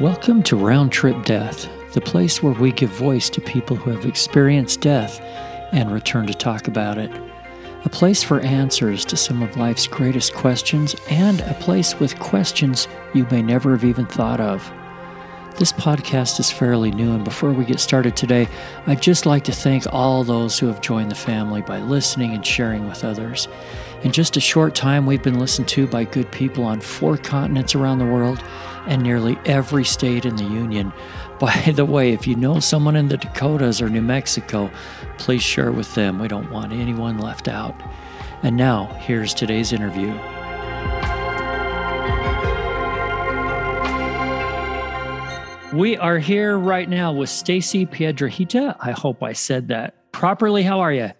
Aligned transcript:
Welcome 0.00 0.42
to 0.44 0.56
Round 0.56 0.90
Trip 0.90 1.26
Death, 1.26 1.68
the 1.92 2.00
place 2.00 2.42
where 2.42 2.54
we 2.54 2.72
give 2.72 2.88
voice 2.88 3.28
to 3.28 3.40
people 3.42 3.76
who 3.76 3.90
have 3.90 4.06
experienced 4.06 4.80
death 4.80 5.20
and 5.72 5.92
return 5.92 6.26
to 6.26 6.32
talk 6.32 6.68
about 6.68 6.96
it. 6.96 7.10
A 7.84 7.90
place 7.90 8.22
for 8.22 8.40
answers 8.40 9.04
to 9.04 9.18
some 9.18 9.42
of 9.42 9.58
life's 9.58 9.86
greatest 9.86 10.32
questions, 10.32 10.96
and 11.10 11.42
a 11.42 11.52
place 11.60 12.00
with 12.00 12.18
questions 12.18 12.88
you 13.12 13.26
may 13.30 13.42
never 13.42 13.72
have 13.72 13.84
even 13.84 14.06
thought 14.06 14.40
of. 14.40 14.72
This 15.58 15.70
podcast 15.70 16.40
is 16.40 16.50
fairly 16.50 16.90
new, 16.90 17.12
and 17.12 17.22
before 17.22 17.52
we 17.52 17.66
get 17.66 17.78
started 17.78 18.16
today, 18.16 18.48
I'd 18.86 19.02
just 19.02 19.26
like 19.26 19.44
to 19.44 19.52
thank 19.52 19.84
all 19.92 20.24
those 20.24 20.58
who 20.58 20.68
have 20.68 20.80
joined 20.80 21.10
the 21.10 21.14
family 21.14 21.60
by 21.60 21.80
listening 21.80 22.32
and 22.32 22.46
sharing 22.46 22.88
with 22.88 23.04
others. 23.04 23.48
In 24.02 24.12
just 24.12 24.38
a 24.38 24.40
short 24.40 24.74
time, 24.74 25.04
we've 25.04 25.22
been 25.22 25.38
listened 25.38 25.68
to 25.68 25.86
by 25.86 26.04
good 26.04 26.32
people 26.32 26.64
on 26.64 26.80
four 26.80 27.18
continents 27.18 27.74
around 27.74 27.98
the 27.98 28.06
world 28.06 28.42
and 28.86 29.02
nearly 29.02 29.38
every 29.44 29.84
state 29.84 30.24
in 30.24 30.36
the 30.36 30.44
Union. 30.44 30.92
By 31.38 31.72
the 31.74 31.84
way, 31.84 32.12
if 32.12 32.26
you 32.26 32.36
know 32.36 32.60
someone 32.60 32.96
in 32.96 33.08
the 33.08 33.16
Dakotas 33.16 33.80
or 33.80 33.88
New 33.88 34.02
Mexico, 34.02 34.70
please 35.18 35.42
share 35.42 35.72
with 35.72 35.94
them. 35.94 36.18
We 36.18 36.28
don't 36.28 36.50
want 36.50 36.72
anyone 36.72 37.18
left 37.18 37.48
out. 37.48 37.74
And 38.42 38.56
now, 38.56 38.86
here's 39.00 39.34
today's 39.34 39.72
interview. 39.72 40.12
We 45.72 45.96
are 45.96 46.18
here 46.18 46.58
right 46.58 46.88
now 46.88 47.12
with 47.12 47.30
Stacey 47.30 47.86
Piedrahita. 47.86 48.76
I 48.80 48.90
hope 48.90 49.22
I 49.22 49.34
said 49.34 49.68
that 49.68 50.10
properly. 50.10 50.64
How 50.64 50.80
are 50.80 50.92
you? 50.92 51.12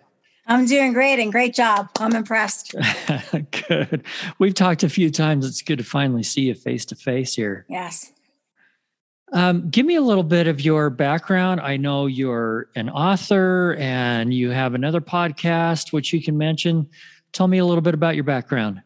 I'm 0.47 0.67
doing 0.67 0.93
great 0.93 1.21
and 1.21 1.31
great 1.31 1.55
job. 1.55 1.89
I'm 1.99 2.15
impressed. 2.15 2.75
good. 3.69 4.05
We've 4.39 4.55
talked 4.55 4.83
a 4.83 4.89
few 4.89 5.11
times. 5.11 5.47
It's 5.47 5.63
good 5.63 5.79
to 5.79 5.85
finally 5.85 6.23
see 6.23 6.43
you 6.43 6.55
face 6.55 6.85
to 6.87 6.97
face 6.97 7.35
here. 7.35 7.67
Yes. 7.69 8.13
Um, 9.33 9.71
give 9.71 9.87
me 9.87 9.95
a 9.95 10.01
little 10.01 10.25
bit 10.25 10.49
of 10.49 10.61
your 10.61 10.91
background. 10.91 11.61
I 11.61 11.77
know 11.77 12.07
you're 12.07 12.69
an 12.75 12.91
author 12.91 13.77
and 13.79 14.35
you 14.35 14.51
have 14.51 14.75
another 14.75 15.01
podcast, 15.01 15.93
which 15.93 16.13
you 16.13 16.21
can 16.21 16.37
mention. 16.37 16.89
Tell 17.33 17.47
me 17.47 17.59
a 17.59 17.65
little 17.65 17.83
bit 17.83 17.95
about 17.95 18.17
your 18.17 18.25
background. 18.25 18.83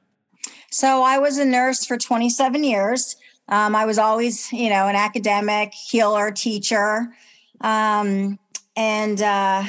So, 0.70 1.02
I 1.02 1.18
was 1.18 1.38
a 1.38 1.44
nurse 1.44 1.86
for 1.86 1.96
27 1.96 2.62
years. 2.62 3.16
Um, 3.48 3.74
I 3.76 3.86
was 3.86 3.96
always, 3.98 4.52
you 4.52 4.68
know, 4.68 4.88
an 4.88 4.96
academic, 4.96 5.72
healer, 5.72 6.30
teacher. 6.30 7.14
Um, 7.60 8.38
and 8.76 9.22
uh, 9.22 9.64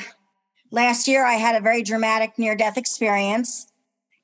last 0.72 1.08
year 1.08 1.26
I 1.26 1.34
had 1.34 1.56
a 1.56 1.62
very 1.62 1.84
dramatic 1.84 2.38
near 2.38 2.56
death 2.56 2.78
experience 2.78 3.68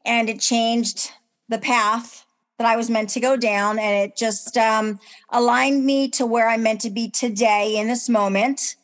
and 0.06 0.30
it 0.30 0.40
changed 0.40 1.12
the 1.50 1.60
path 1.60 2.26
that 2.58 2.68
I 2.68 2.76
was 2.76 2.90
meant 2.90 3.10
to 3.12 3.20
go 3.20 3.36
down. 3.36 3.80
And 3.80 4.10
it 4.10 4.16
just 4.16 4.58
um, 4.58 5.00
aligned 5.30 5.86
me 5.86 6.10
to 6.10 6.26
where 6.26 6.48
I'm 6.48 6.64
meant 6.64 6.82
to 6.82 6.90
be 6.90 7.10
today 7.10 7.78
in 7.78 7.88
this 7.88 8.08
moment. 8.08 8.76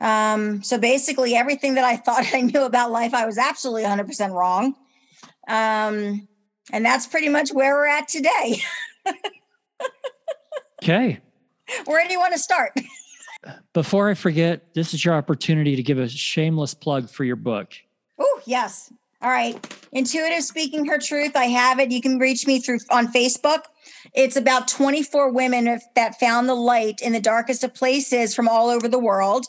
Um, 0.00 0.62
so 0.62 0.78
basically, 0.78 1.34
everything 1.34 1.74
that 1.74 1.84
I 1.84 1.96
thought 1.96 2.26
I 2.34 2.40
knew 2.40 2.62
about 2.62 2.90
life, 2.90 3.14
I 3.14 3.26
was 3.26 3.38
absolutely 3.38 3.84
100% 3.84 4.32
wrong. 4.32 4.74
Um, 5.48 6.28
and 6.72 6.84
that's 6.84 7.06
pretty 7.06 7.28
much 7.28 7.50
where 7.52 7.74
we're 7.74 7.86
at 7.86 8.08
today. 8.08 8.62
okay. 10.82 11.20
Where 11.84 12.06
do 12.06 12.12
you 12.12 12.18
want 12.18 12.32
to 12.32 12.38
start? 12.38 12.72
Before 13.72 14.10
I 14.10 14.14
forget, 14.14 14.74
this 14.74 14.92
is 14.92 15.04
your 15.04 15.14
opportunity 15.14 15.76
to 15.76 15.82
give 15.82 15.98
a 15.98 16.08
shameless 16.08 16.74
plug 16.74 17.08
for 17.08 17.24
your 17.24 17.36
book. 17.36 17.72
Oh, 18.18 18.40
yes. 18.44 18.92
All 19.22 19.30
right. 19.30 19.58
Intuitive 19.92 20.42
Speaking 20.42 20.86
Her 20.86 20.98
Truth. 20.98 21.36
I 21.36 21.44
have 21.44 21.78
it. 21.78 21.90
You 21.90 22.00
can 22.00 22.18
reach 22.18 22.46
me 22.46 22.58
through 22.58 22.78
on 22.90 23.12
Facebook. 23.12 23.64
It's 24.14 24.36
about 24.36 24.68
24 24.68 25.32
women 25.32 25.78
that 25.94 26.18
found 26.18 26.48
the 26.48 26.54
light 26.54 27.00
in 27.02 27.12
the 27.12 27.20
darkest 27.20 27.64
of 27.64 27.74
places 27.74 28.34
from 28.34 28.48
all 28.48 28.68
over 28.68 28.88
the 28.88 28.98
world. 28.98 29.46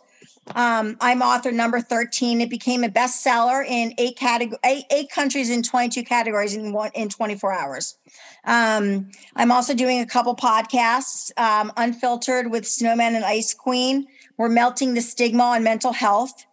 Um, 0.55 0.97
I'm 0.99 1.21
author 1.21 1.51
number 1.51 1.79
13. 1.79 2.41
It 2.41 2.49
became 2.49 2.83
a 2.83 2.89
bestseller 2.89 3.65
in 3.65 3.93
eight, 3.97 4.17
category, 4.17 4.57
eight, 4.65 4.85
eight 4.91 5.09
countries 5.09 5.49
in 5.49 5.61
22 5.61 6.03
categories 6.03 6.55
in, 6.55 6.73
one, 6.73 6.91
in 6.93 7.09
24 7.09 7.53
hours. 7.53 7.97
Um, 8.45 9.11
I'm 9.35 9.51
also 9.51 9.73
doing 9.73 9.99
a 9.99 10.05
couple 10.05 10.35
podcasts, 10.35 11.31
um, 11.37 11.71
Unfiltered 11.77 12.49
with 12.49 12.67
Snowman 12.67 13.15
and 13.15 13.23
Ice 13.23 13.53
Queen. 13.53 14.07
We're 14.37 14.49
melting 14.49 14.95
the 14.95 15.01
stigma 15.01 15.43
on 15.43 15.63
mental 15.63 15.93
health, 15.93 16.45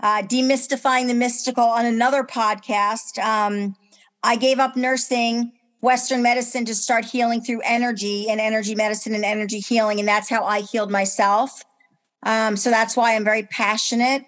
uh, 0.00 0.22
demystifying 0.22 1.06
the 1.06 1.14
mystical 1.14 1.64
on 1.64 1.86
another 1.86 2.24
podcast. 2.24 3.22
Um, 3.22 3.76
I 4.22 4.36
gave 4.36 4.58
up 4.58 4.76
nursing, 4.76 5.52
Western 5.80 6.22
medicine 6.22 6.64
to 6.64 6.74
start 6.74 7.04
healing 7.04 7.40
through 7.40 7.60
energy 7.64 8.28
and 8.28 8.40
energy 8.40 8.74
medicine 8.74 9.14
and 9.14 9.24
energy 9.24 9.60
healing. 9.60 10.00
And 10.00 10.08
that's 10.08 10.28
how 10.28 10.44
I 10.44 10.62
healed 10.62 10.90
myself. 10.90 11.62
Um, 12.22 12.56
so 12.56 12.70
that's 12.70 12.96
why 12.96 13.14
I'm 13.14 13.24
very 13.24 13.44
passionate 13.44 14.24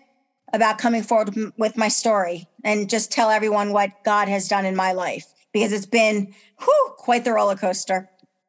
about 0.53 0.79
coming 0.79 1.03
forward 1.03 1.35
with 1.59 1.77
my 1.77 1.89
story 1.89 2.49
and 2.65 2.89
just 2.89 3.13
tell 3.13 3.31
everyone 3.31 3.73
what 3.73 3.91
God 4.05 4.29
has 4.29 4.49
done 4.49 4.65
in 4.65 4.75
my 4.75 4.93
life 4.93 5.27
because 5.53 5.73
it's 5.73 5.87
been 5.87 6.35
whew, 6.61 6.95
quite 6.99 7.25
the 7.25 7.33
roller 7.33 7.57
coaster. 7.57 8.09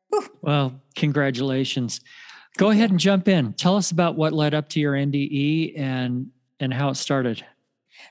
Whew. 0.10 0.28
Well, 0.42 0.82
congratulations. 0.96 2.02
Go 2.58 2.70
ahead 2.70 2.92
and 2.92 3.00
jump 3.00 3.28
in. 3.28 3.54
Tell 3.54 3.78
us 3.78 3.92
about 3.92 4.16
what 4.16 4.34
led 4.34 4.54
up 4.54 4.70
to 4.70 4.80
your 4.80 4.94
NDE 4.94 5.80
and 5.80 6.32
and 6.60 6.74
how 6.74 6.90
it 6.90 6.96
started. 6.96 7.44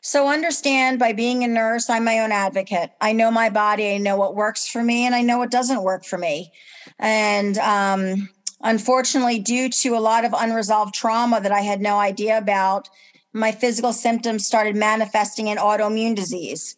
So 0.03 0.29
understand 0.29 0.99
by 0.99 1.13
being 1.13 1.45
a 1.45 1.49
nurse, 1.49 1.91
I'm 1.91 2.05
my 2.05 2.21
own 2.21 2.33
advocate. 2.33 2.91
I 3.01 3.13
know 3.13 3.31
my 3.31 3.51
body, 3.51 3.93
I 3.93 3.99
know 3.99 4.17
what 4.17 4.35
works 4.35 4.67
for 4.67 4.83
me, 4.83 5.05
and 5.05 5.15
I 5.15 5.23
know 5.23 5.39
what 5.39 5.51
doesn't 5.51 5.83
work 5.83 6.05
for 6.05 6.19
me. 6.19 6.53
And 6.99 7.59
um, 7.59 8.29
unfortunately, 8.61 9.39
due 9.39 9.69
to 9.69 9.97
a 9.97 10.01
lot 10.01 10.25
of 10.25 10.35
unresolved 10.37 10.95
trauma 10.95 11.41
that 11.41 11.53
I 11.53 11.61
had 11.61 11.81
no 11.81 11.99
idea 11.99 12.39
about, 12.39 12.89
my 13.33 13.53
physical 13.53 13.93
symptoms 13.93 14.47
started 14.47 14.77
manifesting 14.77 15.49
in 15.49 15.59
autoimmune 15.59 16.17
disease. 16.17 16.77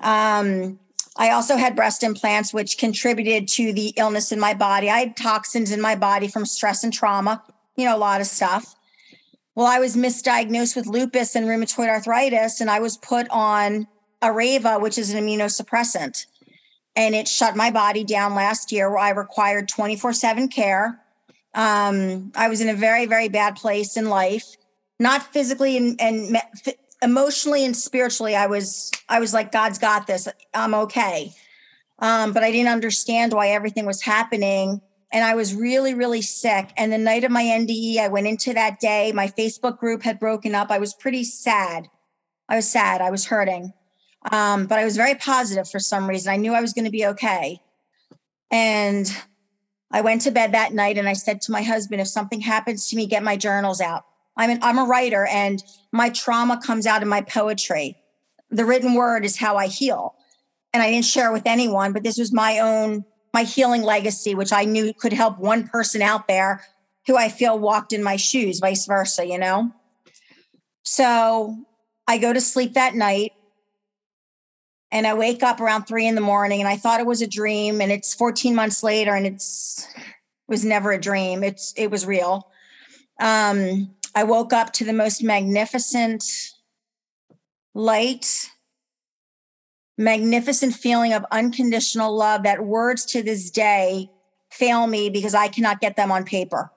Um, 0.00 0.78
I 1.16 1.30
also 1.30 1.56
had 1.56 1.76
breast 1.76 2.02
implants, 2.02 2.54
which 2.54 2.78
contributed 2.78 3.46
to 3.48 3.72
the 3.72 3.92
illness 3.96 4.32
in 4.32 4.40
my 4.40 4.54
body. 4.54 4.88
I 4.88 5.00
had 5.00 5.16
toxins 5.16 5.70
in 5.70 5.80
my 5.80 5.94
body 5.94 6.28
from 6.28 6.46
stress 6.46 6.82
and 6.84 6.92
trauma, 6.92 7.42
you 7.76 7.84
know, 7.84 7.94
a 7.94 7.98
lot 7.98 8.20
of 8.20 8.26
stuff. 8.26 8.74
Well, 9.54 9.66
I 9.66 9.78
was 9.78 9.96
misdiagnosed 9.96 10.74
with 10.74 10.86
lupus 10.86 11.36
and 11.36 11.46
rheumatoid 11.46 11.88
arthritis, 11.88 12.60
and 12.60 12.70
I 12.70 12.80
was 12.80 12.96
put 12.96 13.28
on 13.28 13.86
Arava, 14.22 14.80
which 14.80 14.96
is 14.96 15.12
an 15.12 15.22
immunosuppressant. 15.22 16.24
And 16.96 17.14
it 17.14 17.28
shut 17.28 17.56
my 17.56 17.70
body 17.70 18.04
down 18.04 18.34
last 18.34 18.72
year 18.72 18.88
where 18.88 18.98
I 18.98 19.10
required 19.10 19.68
24 19.68 20.14
7 20.14 20.48
care. 20.48 21.01
Um, 21.54 22.32
I 22.34 22.48
was 22.48 22.60
in 22.60 22.68
a 22.68 22.74
very, 22.74 23.06
very 23.06 23.28
bad 23.28 23.56
place 23.56 23.96
in 23.96 24.08
life, 24.08 24.56
not 24.98 25.32
physically 25.32 25.76
and, 25.76 26.00
and 26.00 26.36
emotionally 27.02 27.64
and 27.64 27.76
spiritually 27.76 28.36
i 28.36 28.46
was 28.46 28.90
i 29.08 29.18
was 29.18 29.34
like 29.34 29.52
god's 29.52 29.78
got 29.78 30.06
this. 30.06 30.28
I'm 30.54 30.74
okay. 30.74 31.32
Um, 31.98 32.32
but 32.32 32.42
i 32.44 32.50
didn't 32.50 32.72
understand 32.72 33.32
why 33.32 33.48
everything 33.48 33.84
was 33.84 34.00
happening 34.00 34.80
and 35.12 35.24
i 35.24 35.34
was 35.34 35.54
really 35.54 35.94
really 35.94 36.22
sick. 36.22 36.70
And 36.76 36.92
the 36.92 36.98
night 36.98 37.24
of 37.24 37.32
my 37.32 37.42
nde 37.42 37.98
i 37.98 38.08
went 38.08 38.28
into 38.28 38.54
that 38.54 38.80
day 38.80 39.12
my 39.12 39.26
facebook 39.26 39.78
group 39.78 40.02
had 40.02 40.20
broken 40.20 40.54
up. 40.54 40.70
I 40.70 40.78
was 40.78 40.94
pretty 40.94 41.24
sad. 41.24 41.88
I 42.48 42.56
was 42.56 42.70
sad. 42.70 43.00
I 43.00 43.10
was 43.10 43.26
hurting. 43.26 43.72
Um, 44.30 44.66
but 44.66 44.78
i 44.78 44.84
was 44.84 44.96
very 44.96 45.16
positive 45.16 45.68
for 45.68 45.80
some 45.80 46.08
reason. 46.08 46.32
I 46.32 46.36
knew 46.36 46.54
i 46.54 46.60
was 46.60 46.72
going 46.72 46.84
to 46.84 46.90
be 46.90 47.06
okay. 47.06 47.60
And 48.52 49.12
i 49.92 50.00
went 50.00 50.20
to 50.22 50.30
bed 50.30 50.52
that 50.52 50.72
night 50.72 50.98
and 50.98 51.08
i 51.08 51.12
said 51.12 51.40
to 51.40 51.52
my 51.52 51.62
husband 51.62 52.00
if 52.00 52.08
something 52.08 52.40
happens 52.40 52.88
to 52.88 52.96
me 52.96 53.06
get 53.06 53.22
my 53.22 53.36
journals 53.36 53.80
out 53.80 54.04
I'm 54.36 54.50
an, 54.50 54.58
I'm 54.62 54.78
a 54.78 54.84
writer 54.84 55.26
and 55.26 55.62
my 55.92 56.10
trauma 56.10 56.60
comes 56.64 56.86
out 56.86 57.02
in 57.02 57.08
my 57.08 57.20
poetry. 57.20 57.96
The 58.50 58.64
written 58.64 58.94
word 58.94 59.24
is 59.24 59.36
how 59.36 59.56
I 59.56 59.66
heal. 59.66 60.14
And 60.72 60.82
I 60.82 60.90
didn't 60.90 61.04
share 61.04 61.32
with 61.32 61.46
anyone, 61.46 61.92
but 61.92 62.02
this 62.02 62.18
was 62.18 62.32
my 62.32 62.58
own 62.58 63.04
my 63.34 63.44
healing 63.44 63.82
legacy 63.82 64.34
which 64.34 64.52
I 64.52 64.64
knew 64.64 64.92
could 64.92 65.12
help 65.14 65.38
one 65.38 65.66
person 65.66 66.02
out 66.02 66.28
there 66.28 66.62
who 67.06 67.16
I 67.16 67.30
feel 67.30 67.58
walked 67.58 67.94
in 67.94 68.02
my 68.02 68.16
shoes, 68.16 68.60
vice 68.60 68.86
versa, 68.86 69.26
you 69.26 69.38
know? 69.38 69.72
So 70.82 71.56
I 72.06 72.18
go 72.18 72.32
to 72.32 72.40
sleep 72.40 72.74
that 72.74 72.94
night 72.94 73.32
and 74.92 75.06
I 75.06 75.14
wake 75.14 75.42
up 75.42 75.58
around 75.58 75.84
three 75.84 76.06
in 76.06 76.14
the 76.14 76.20
morning 76.20 76.60
and 76.60 76.68
I 76.68 76.76
thought 76.76 77.00
it 77.00 77.06
was 77.06 77.22
a 77.22 77.26
dream 77.26 77.80
and 77.80 77.90
it's 77.90 78.14
14 78.14 78.54
months 78.54 78.82
later 78.82 79.14
and 79.14 79.26
it's 79.26 79.88
it 79.96 80.04
was 80.48 80.64
never 80.64 80.92
a 80.92 81.00
dream. 81.00 81.42
It's 81.42 81.72
it 81.76 81.90
was 81.90 82.06
real. 82.06 82.48
Um 83.18 83.94
I 84.14 84.24
woke 84.24 84.52
up 84.52 84.74
to 84.74 84.84
the 84.84 84.92
most 84.92 85.22
magnificent 85.22 86.22
light, 87.72 88.50
magnificent 89.96 90.74
feeling 90.74 91.14
of 91.14 91.24
unconditional 91.32 92.14
love 92.14 92.42
that 92.42 92.66
words 92.66 93.06
to 93.06 93.22
this 93.22 93.50
day 93.50 94.10
fail 94.50 94.86
me 94.86 95.08
because 95.08 95.34
I 95.34 95.48
cannot 95.48 95.80
get 95.80 95.96
them 95.96 96.12
on 96.12 96.24
paper. 96.24 96.70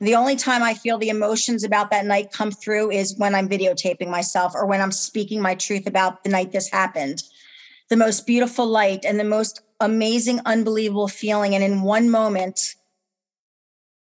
The 0.00 0.14
only 0.14 0.36
time 0.36 0.62
I 0.62 0.74
feel 0.74 0.96
the 0.96 1.08
emotions 1.08 1.64
about 1.64 1.90
that 1.90 2.06
night 2.06 2.30
come 2.30 2.52
through 2.52 2.92
is 2.92 3.18
when 3.18 3.34
I'm 3.34 3.48
videotaping 3.48 4.08
myself 4.08 4.54
or 4.54 4.64
when 4.64 4.80
I'm 4.80 4.92
speaking 4.92 5.42
my 5.42 5.56
truth 5.56 5.88
about 5.88 6.22
the 6.22 6.30
night 6.30 6.52
this 6.52 6.70
happened. 6.70 7.24
The 7.90 7.96
most 7.96 8.26
beautiful 8.26 8.66
light 8.66 9.04
and 9.04 9.18
the 9.18 9.24
most 9.24 9.62
amazing, 9.80 10.40
unbelievable 10.44 11.08
feeling. 11.08 11.54
And 11.54 11.64
in 11.64 11.82
one 11.82 12.10
moment, 12.10 12.74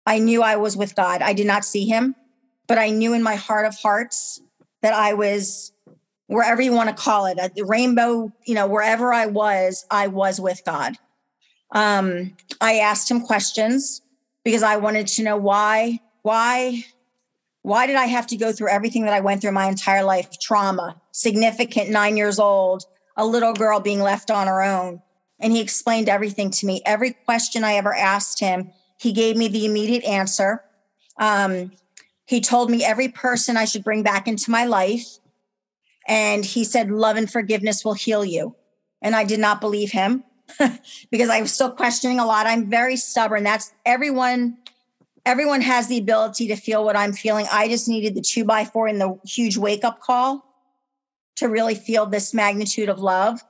I 0.05 0.19
knew 0.19 0.41
I 0.41 0.55
was 0.55 0.75
with 0.75 0.95
God. 0.95 1.21
I 1.21 1.33
did 1.33 1.47
not 1.47 1.65
see 1.65 1.85
him, 1.85 2.15
but 2.67 2.77
I 2.77 2.89
knew 2.89 3.13
in 3.13 3.23
my 3.23 3.35
heart 3.35 3.65
of 3.65 3.75
hearts 3.75 4.41
that 4.81 4.93
I 4.93 5.13
was 5.13 5.71
wherever 6.27 6.61
you 6.61 6.73
want 6.73 6.89
to 6.89 6.95
call 6.95 7.25
it, 7.25 7.37
the 7.55 7.63
rainbow, 7.63 8.31
you 8.45 8.53
know, 8.53 8.67
wherever 8.67 9.13
I 9.13 9.25
was, 9.25 9.85
I 9.89 10.07
was 10.07 10.39
with 10.39 10.61
God. 10.65 10.97
Um, 11.71 12.35
I 12.61 12.79
asked 12.79 13.09
him 13.09 13.21
questions 13.21 14.01
because 14.43 14.63
I 14.63 14.77
wanted 14.77 15.07
to 15.07 15.23
know 15.23 15.37
why, 15.37 15.99
why, 16.21 16.83
why 17.63 17.87
did 17.87 17.95
I 17.95 18.05
have 18.05 18.27
to 18.27 18.37
go 18.37 18.51
through 18.51 18.69
everything 18.69 19.05
that 19.05 19.13
I 19.13 19.21
went 19.21 19.41
through 19.41 19.51
my 19.51 19.67
entire 19.67 20.03
life? 20.03 20.37
Trauma, 20.39 21.01
significant, 21.11 21.89
nine 21.89 22.17
years 22.17 22.39
old, 22.39 22.83
a 23.17 23.25
little 23.25 23.53
girl 23.53 23.79
being 23.79 23.99
left 23.99 24.31
on 24.31 24.47
her 24.47 24.61
own. 24.61 25.01
And 25.39 25.51
he 25.51 25.59
explained 25.59 26.07
everything 26.07 26.51
to 26.51 26.65
me. 26.65 26.81
Every 26.85 27.11
question 27.11 27.63
I 27.63 27.73
ever 27.73 27.93
asked 27.93 28.39
him, 28.39 28.71
he 28.99 29.11
gave 29.11 29.35
me 29.35 29.47
the 29.47 29.65
immediate 29.65 30.03
answer. 30.03 30.63
Um, 31.19 31.71
he 32.25 32.41
told 32.41 32.69
me 32.69 32.83
every 32.83 33.09
person 33.09 33.57
I 33.57 33.65
should 33.65 33.83
bring 33.83 34.03
back 34.03 34.27
into 34.27 34.51
my 34.51 34.65
life. 34.65 35.17
And 36.07 36.45
he 36.45 36.63
said, 36.63 36.89
Love 36.89 37.17
and 37.17 37.29
forgiveness 37.29 37.83
will 37.83 37.93
heal 37.93 38.23
you. 38.23 38.55
And 39.01 39.15
I 39.15 39.23
did 39.23 39.39
not 39.39 39.61
believe 39.61 39.91
him 39.91 40.23
because 41.11 41.29
I 41.29 41.41
was 41.41 41.53
still 41.53 41.71
questioning 41.71 42.19
a 42.19 42.25
lot. 42.25 42.47
I'm 42.47 42.69
very 42.69 42.97
stubborn. 42.97 43.43
That's 43.43 43.73
everyone. 43.85 44.57
Everyone 45.25 45.61
has 45.61 45.87
the 45.87 45.97
ability 45.97 46.47
to 46.47 46.55
feel 46.55 46.85
what 46.85 46.95
I'm 46.95 47.13
feeling. 47.13 47.45
I 47.51 47.67
just 47.67 47.89
needed 47.89 48.15
the 48.15 48.21
two 48.21 48.45
by 48.45 48.63
four 48.63 48.87
and 48.87 48.99
the 48.99 49.19
huge 49.25 49.57
wake 49.57 49.83
up 49.83 49.99
call 49.99 50.46
to 51.37 51.47
really 51.47 51.75
feel 51.75 52.05
this 52.05 52.33
magnitude 52.33 52.89
of 52.89 52.99
love. 52.99 53.41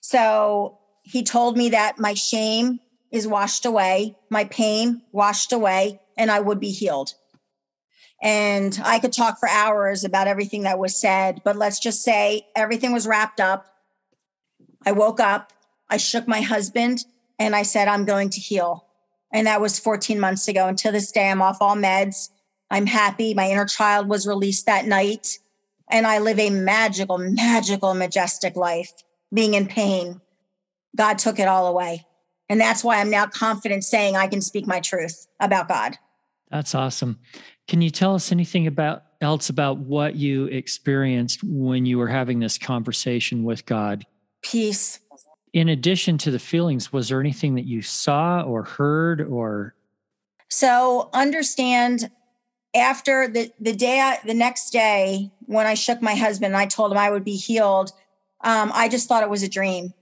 So 0.00 0.78
he 1.02 1.22
told 1.22 1.56
me 1.56 1.70
that 1.70 1.98
my 1.98 2.14
shame 2.14 2.80
is 3.10 3.26
washed 3.26 3.66
away, 3.66 4.16
my 4.30 4.44
pain 4.44 5.02
washed 5.12 5.52
away, 5.52 6.00
and 6.16 6.30
I 6.30 6.40
would 6.40 6.60
be 6.60 6.70
healed. 6.70 7.14
And 8.22 8.78
I 8.84 8.98
could 8.98 9.12
talk 9.12 9.38
for 9.38 9.48
hours 9.48 10.04
about 10.04 10.28
everything 10.28 10.62
that 10.62 10.78
was 10.78 11.00
said, 11.00 11.40
but 11.44 11.56
let's 11.56 11.80
just 11.80 12.02
say 12.02 12.46
everything 12.54 12.92
was 12.92 13.06
wrapped 13.06 13.40
up. 13.40 13.66
I 14.84 14.92
woke 14.92 15.20
up, 15.20 15.52
I 15.88 15.96
shook 15.96 16.28
my 16.28 16.42
husband, 16.42 17.04
and 17.38 17.56
I 17.56 17.62
said, 17.62 17.88
I'm 17.88 18.04
going 18.04 18.28
to 18.30 18.40
heal. 18.40 18.86
And 19.32 19.46
that 19.46 19.60
was 19.60 19.78
14 19.78 20.20
months 20.20 20.48
ago. 20.48 20.66
And 20.66 20.76
to 20.78 20.92
this 20.92 21.10
day, 21.10 21.30
I'm 21.30 21.40
off 21.40 21.58
all 21.60 21.76
meds. 21.76 22.28
I'm 22.70 22.86
happy. 22.86 23.32
My 23.32 23.50
inner 23.50 23.64
child 23.64 24.08
was 24.08 24.26
released 24.26 24.66
that 24.66 24.86
night. 24.86 25.38
And 25.90 26.06
I 26.06 26.18
live 26.18 26.38
a 26.38 26.50
magical, 26.50 27.18
magical, 27.18 27.94
majestic 27.94 28.56
life, 28.56 28.92
being 29.32 29.54
in 29.54 29.66
pain. 29.66 30.20
God 30.96 31.18
took 31.18 31.38
it 31.38 31.48
all 31.48 31.66
away. 31.66 32.06
And 32.48 32.60
that's 32.60 32.82
why 32.82 33.00
I'm 33.00 33.10
now 33.10 33.26
confident 33.26 33.84
saying 33.84 34.16
I 34.16 34.26
can 34.26 34.40
speak 34.40 34.66
my 34.66 34.80
truth 34.80 35.26
about 35.38 35.68
God. 35.68 35.96
That's 36.50 36.74
awesome. 36.74 37.20
Can 37.68 37.80
you 37.80 37.90
tell 37.90 38.14
us 38.14 38.32
anything 38.32 38.66
about 38.66 39.04
else 39.20 39.50
about 39.50 39.78
what 39.78 40.16
you 40.16 40.46
experienced 40.46 41.44
when 41.44 41.86
you 41.86 41.98
were 41.98 42.08
having 42.08 42.40
this 42.40 42.58
conversation 42.58 43.44
with 43.44 43.66
God? 43.66 44.04
Peace. 44.42 44.98
In 45.52 45.68
addition 45.68 46.18
to 46.18 46.30
the 46.30 46.38
feelings, 46.38 46.92
was 46.92 47.08
there 47.08 47.20
anything 47.20 47.54
that 47.54 47.66
you 47.66 47.82
saw 47.82 48.42
or 48.42 48.62
heard 48.62 49.20
or 49.20 49.74
So 50.48 51.10
understand 51.12 52.10
after 52.74 53.28
the 53.28 53.50
the 53.58 53.74
day 53.74 54.00
I, 54.00 54.18
the 54.24 54.34
next 54.34 54.70
day 54.70 55.30
when 55.46 55.66
I 55.66 55.74
shook 55.74 56.00
my 56.00 56.14
husband 56.14 56.54
and 56.54 56.60
I 56.60 56.66
told 56.66 56.92
him 56.92 56.98
I 56.98 57.10
would 57.10 57.24
be 57.24 57.36
healed, 57.36 57.92
um, 58.42 58.70
I 58.74 58.88
just 58.88 59.08
thought 59.08 59.22
it 59.22 59.30
was 59.30 59.42
a 59.42 59.48
dream. 59.48 59.92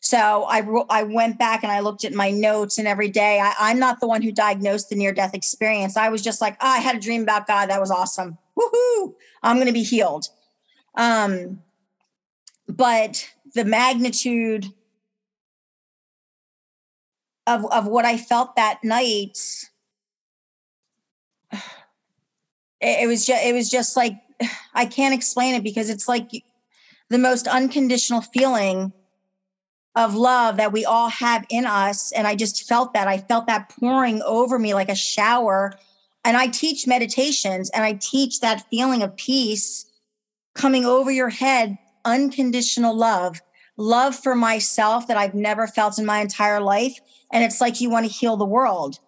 So 0.00 0.44
I 0.44 0.62
I 0.90 1.02
went 1.02 1.38
back 1.38 1.62
and 1.62 1.72
I 1.72 1.80
looked 1.80 2.04
at 2.04 2.12
my 2.12 2.30
notes 2.30 2.78
and 2.78 2.86
every 2.86 3.08
day 3.08 3.40
I, 3.40 3.70
am 3.70 3.78
not 3.78 4.00
the 4.00 4.06
one 4.06 4.20
who 4.22 4.32
diagnosed 4.32 4.90
the 4.90 4.96
near 4.96 5.12
death 5.12 5.34
experience. 5.34 5.96
I 5.96 6.10
was 6.10 6.22
just 6.22 6.40
like, 6.40 6.56
oh, 6.60 6.68
I 6.68 6.78
had 6.78 6.96
a 6.96 7.00
dream 7.00 7.22
about 7.22 7.46
God. 7.46 7.70
That 7.70 7.80
was 7.80 7.90
awesome. 7.90 8.36
Woohoo! 8.58 9.14
I'm 9.42 9.56
going 9.56 9.66
to 9.66 9.72
be 9.72 9.82
healed. 9.82 10.26
Um, 10.94 11.62
but 12.68 13.28
the 13.54 13.64
magnitude 13.64 14.66
of 17.46 17.64
of 17.72 17.86
what 17.86 18.04
I 18.04 18.16
felt 18.16 18.56
that 18.56 18.80
night, 18.82 19.38
it, 21.50 21.60
it 22.84 23.06
was 23.06 23.26
just 23.26 23.44
it 23.44 23.54
was 23.54 23.70
just 23.70 23.96
like 23.96 24.16
I 24.74 24.86
can't 24.86 25.14
explain 25.14 25.54
it 25.54 25.64
because 25.64 25.90
it's 25.90 26.08
like 26.08 26.30
the 27.10 27.18
most 27.18 27.46
unconditional 27.46 28.20
feeling 28.20 28.92
of 29.96 30.14
love 30.14 30.56
that 30.56 30.72
we 30.72 30.84
all 30.84 31.08
have 31.08 31.46
in 31.48 31.66
us. 31.66 32.12
And 32.12 32.26
I 32.26 32.34
just 32.34 32.66
felt 32.66 32.94
that. 32.94 33.06
I 33.06 33.18
felt 33.18 33.46
that 33.46 33.68
pouring 33.68 34.22
over 34.22 34.58
me 34.58 34.74
like 34.74 34.88
a 34.88 34.96
shower. 34.96 35.72
And 36.24 36.36
I 36.36 36.48
teach 36.48 36.86
meditations 36.86 37.70
and 37.70 37.84
I 37.84 37.92
teach 38.00 38.40
that 38.40 38.68
feeling 38.70 39.02
of 39.02 39.16
peace 39.16 39.86
coming 40.54 40.84
over 40.84 41.10
your 41.10 41.28
head, 41.28 41.78
unconditional 42.04 42.96
love, 42.96 43.40
love 43.76 44.14
for 44.14 44.34
myself 44.34 45.06
that 45.06 45.16
I've 45.16 45.34
never 45.34 45.66
felt 45.66 45.98
in 45.98 46.06
my 46.06 46.20
entire 46.20 46.60
life. 46.60 46.98
And 47.32 47.44
it's 47.44 47.60
like 47.60 47.80
you 47.80 47.90
want 47.90 48.06
to 48.06 48.12
heal 48.12 48.36
the 48.36 48.44
world. 48.44 48.98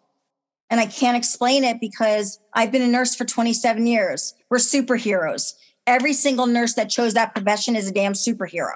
And 0.69 0.81
I 0.81 0.87
can't 0.87 1.17
explain 1.17 1.65
it 1.65 1.81
because 1.81 2.41
I've 2.53 2.73
been 2.73 2.83
a 2.83 2.89
nurse 2.89 3.15
for 3.15 3.25
27 3.25 3.87
years. 3.87 4.35
We're 4.51 4.59
superheroes. 4.59 5.55
Every 5.87 6.13
single 6.13 6.47
nurse 6.47 6.75
that 6.75 6.91
chose 6.91 7.15
that 7.15 7.35
profession 7.35 7.77
is 7.77 7.89
a 7.89 7.93
damn 7.93 8.15
superhero. 8.15 8.75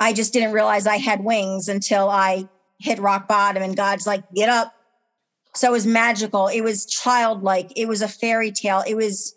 I 0.00 0.12
just 0.12 0.32
didn't 0.32 0.52
realize 0.52 0.86
I 0.86 0.96
had 0.96 1.24
wings 1.24 1.68
until 1.68 2.08
I 2.10 2.48
hit 2.80 2.98
rock 2.98 3.28
bottom 3.28 3.62
and 3.62 3.76
God's 3.76 4.06
like, 4.06 4.24
get 4.34 4.48
up. 4.48 4.74
So 5.54 5.68
it 5.68 5.72
was 5.72 5.86
magical. 5.86 6.48
It 6.48 6.62
was 6.62 6.84
childlike. 6.84 7.72
It 7.76 7.86
was 7.86 8.02
a 8.02 8.08
fairy 8.08 8.50
tale. 8.50 8.82
It 8.86 8.96
was 8.96 9.36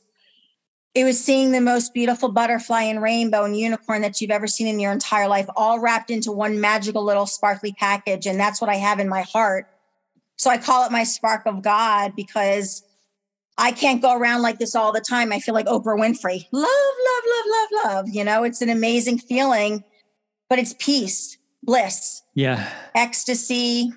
it 0.95 1.03
was 1.03 1.23
seeing 1.23 1.51
the 1.51 1.61
most 1.61 1.93
beautiful 1.93 2.29
butterfly 2.29 2.81
and 2.81 3.03
rainbow 3.03 3.43
and 3.43 3.55
unicorn 3.55 4.01
that 4.01 4.19
you've 4.19 4.31
ever 4.31 4.47
seen 4.47 4.65
in 4.65 4.79
your 4.79 4.91
entire 4.91 5.27
life, 5.27 5.47
all 5.55 5.79
wrapped 5.79 6.09
into 6.09 6.31
one 6.31 6.59
magical 6.59 7.03
little 7.05 7.27
sparkly 7.27 7.71
package. 7.73 8.25
And 8.25 8.39
that's 8.39 8.59
what 8.59 8.71
I 8.71 8.77
have 8.77 8.99
in 8.99 9.07
my 9.07 9.21
heart. 9.21 9.67
So 10.37 10.49
I 10.49 10.57
call 10.57 10.85
it 10.85 10.91
my 10.91 11.03
spark 11.03 11.45
of 11.45 11.61
God 11.61 12.13
because 12.15 12.83
I 13.57 13.71
can't 13.71 14.01
go 14.01 14.15
around 14.17 14.43
like 14.43 14.59
this 14.59 14.75
all 14.75 14.91
the 14.91 15.01
time. 15.01 15.33
I 15.33 15.39
feel 15.39 15.55
like 15.55 15.65
Oprah 15.65 15.97
Winfrey. 15.99 16.45
Love, 16.51 16.63
love, 16.63 17.23
love, 17.25 17.45
love, 17.49 17.85
love. 17.85 18.09
You 18.09 18.23
know, 18.23 18.43
it's 18.43 18.61
an 18.61 18.69
amazing 18.69 19.17
feeling 19.17 19.83
but 20.49 20.59
it's 20.59 20.75
peace, 20.79 21.37
bliss, 21.63 22.23
yeah, 22.33 22.71
ecstasy. 22.95 23.91